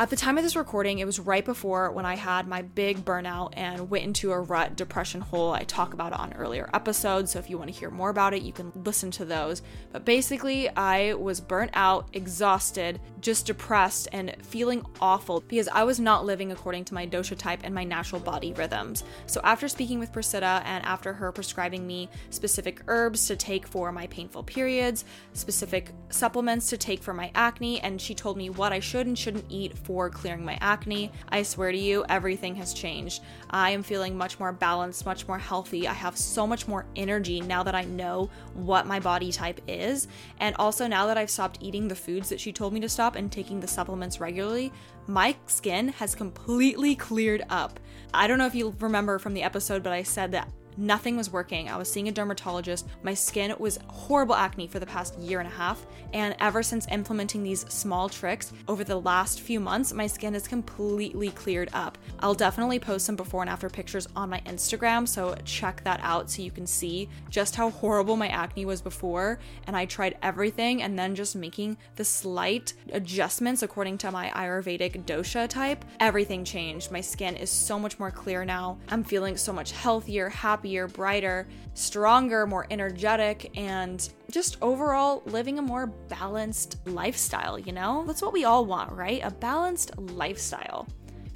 [0.00, 3.04] At the time of this recording, it was right before when I had my big
[3.04, 5.52] burnout and went into a rut depression hole.
[5.52, 8.40] I talk about on earlier episodes, so if you want to hear more about it,
[8.40, 9.60] you can listen to those.
[9.92, 16.00] But basically, I was burnt out, exhausted, just depressed, and feeling awful because I was
[16.00, 19.04] not living according to my dosha type and my natural body rhythms.
[19.26, 23.92] So, after speaking with Prasiddha and after her prescribing me specific herbs to take for
[23.92, 28.72] my painful periods, specific supplements to take for my acne, and she told me what
[28.72, 31.10] I should and shouldn't eat for clearing my acne.
[31.30, 33.24] I swear to you, everything has changed.
[33.50, 35.88] I am feeling much more balanced, much more healthy.
[35.88, 40.06] I have so much more energy now that I know what my body type is.
[40.38, 43.16] And also now that I've stopped eating the foods that she told me to stop
[43.16, 44.72] and taking the supplements regularly,
[45.08, 47.80] my skin has completely cleared up.
[48.14, 51.32] I don't know if you remember from the episode, but I said that Nothing was
[51.32, 51.68] working.
[51.68, 52.86] I was seeing a dermatologist.
[53.02, 55.84] My skin was horrible acne for the past year and a half.
[56.12, 60.48] And ever since implementing these small tricks over the last few months, my skin has
[60.48, 61.98] completely cleared up.
[62.20, 65.06] I'll definitely post some before and after pictures on my Instagram.
[65.06, 69.38] So check that out so you can see just how horrible my acne was before.
[69.66, 75.04] And I tried everything and then just making the slight adjustments according to my Ayurvedic
[75.04, 75.84] dosha type.
[76.00, 76.90] Everything changed.
[76.90, 78.78] My skin is so much more clear now.
[78.88, 85.58] I'm feeling so much healthier, happier happier, brighter, stronger, more energetic, and just overall living
[85.58, 88.04] a more balanced lifestyle, you know?
[88.06, 89.22] That's what we all want, right?
[89.24, 90.86] A balanced lifestyle.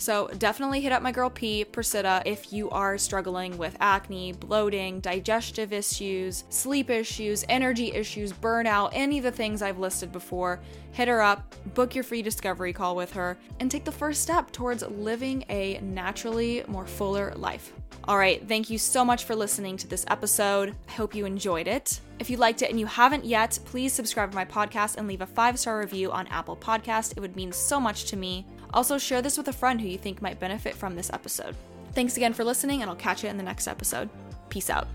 [0.05, 5.01] So definitely hit up my girl P, Prasiddha, if you are struggling with acne, bloating,
[5.01, 10.61] digestive issues, sleep issues, energy issues, burnout, any of the things I've listed before.
[10.93, 14.51] Hit her up, book your free discovery call with her, and take the first step
[14.53, 17.73] towards living a naturally more fuller life.
[18.07, 20.75] All right, thank you so much for listening to this episode.
[20.87, 22.01] I hope you enjoyed it.
[22.19, 25.23] If you liked it and you haven't yet, please subscribe to my podcast and leave
[25.23, 27.13] a five star review on Apple Podcast.
[27.17, 28.47] It would mean so much to me.
[28.75, 31.55] Also, share this with a friend who you think might benefit from this episode.
[31.93, 34.11] Thanks again for listening, and I'll catch you in the next episode.
[34.49, 34.89] Peace out.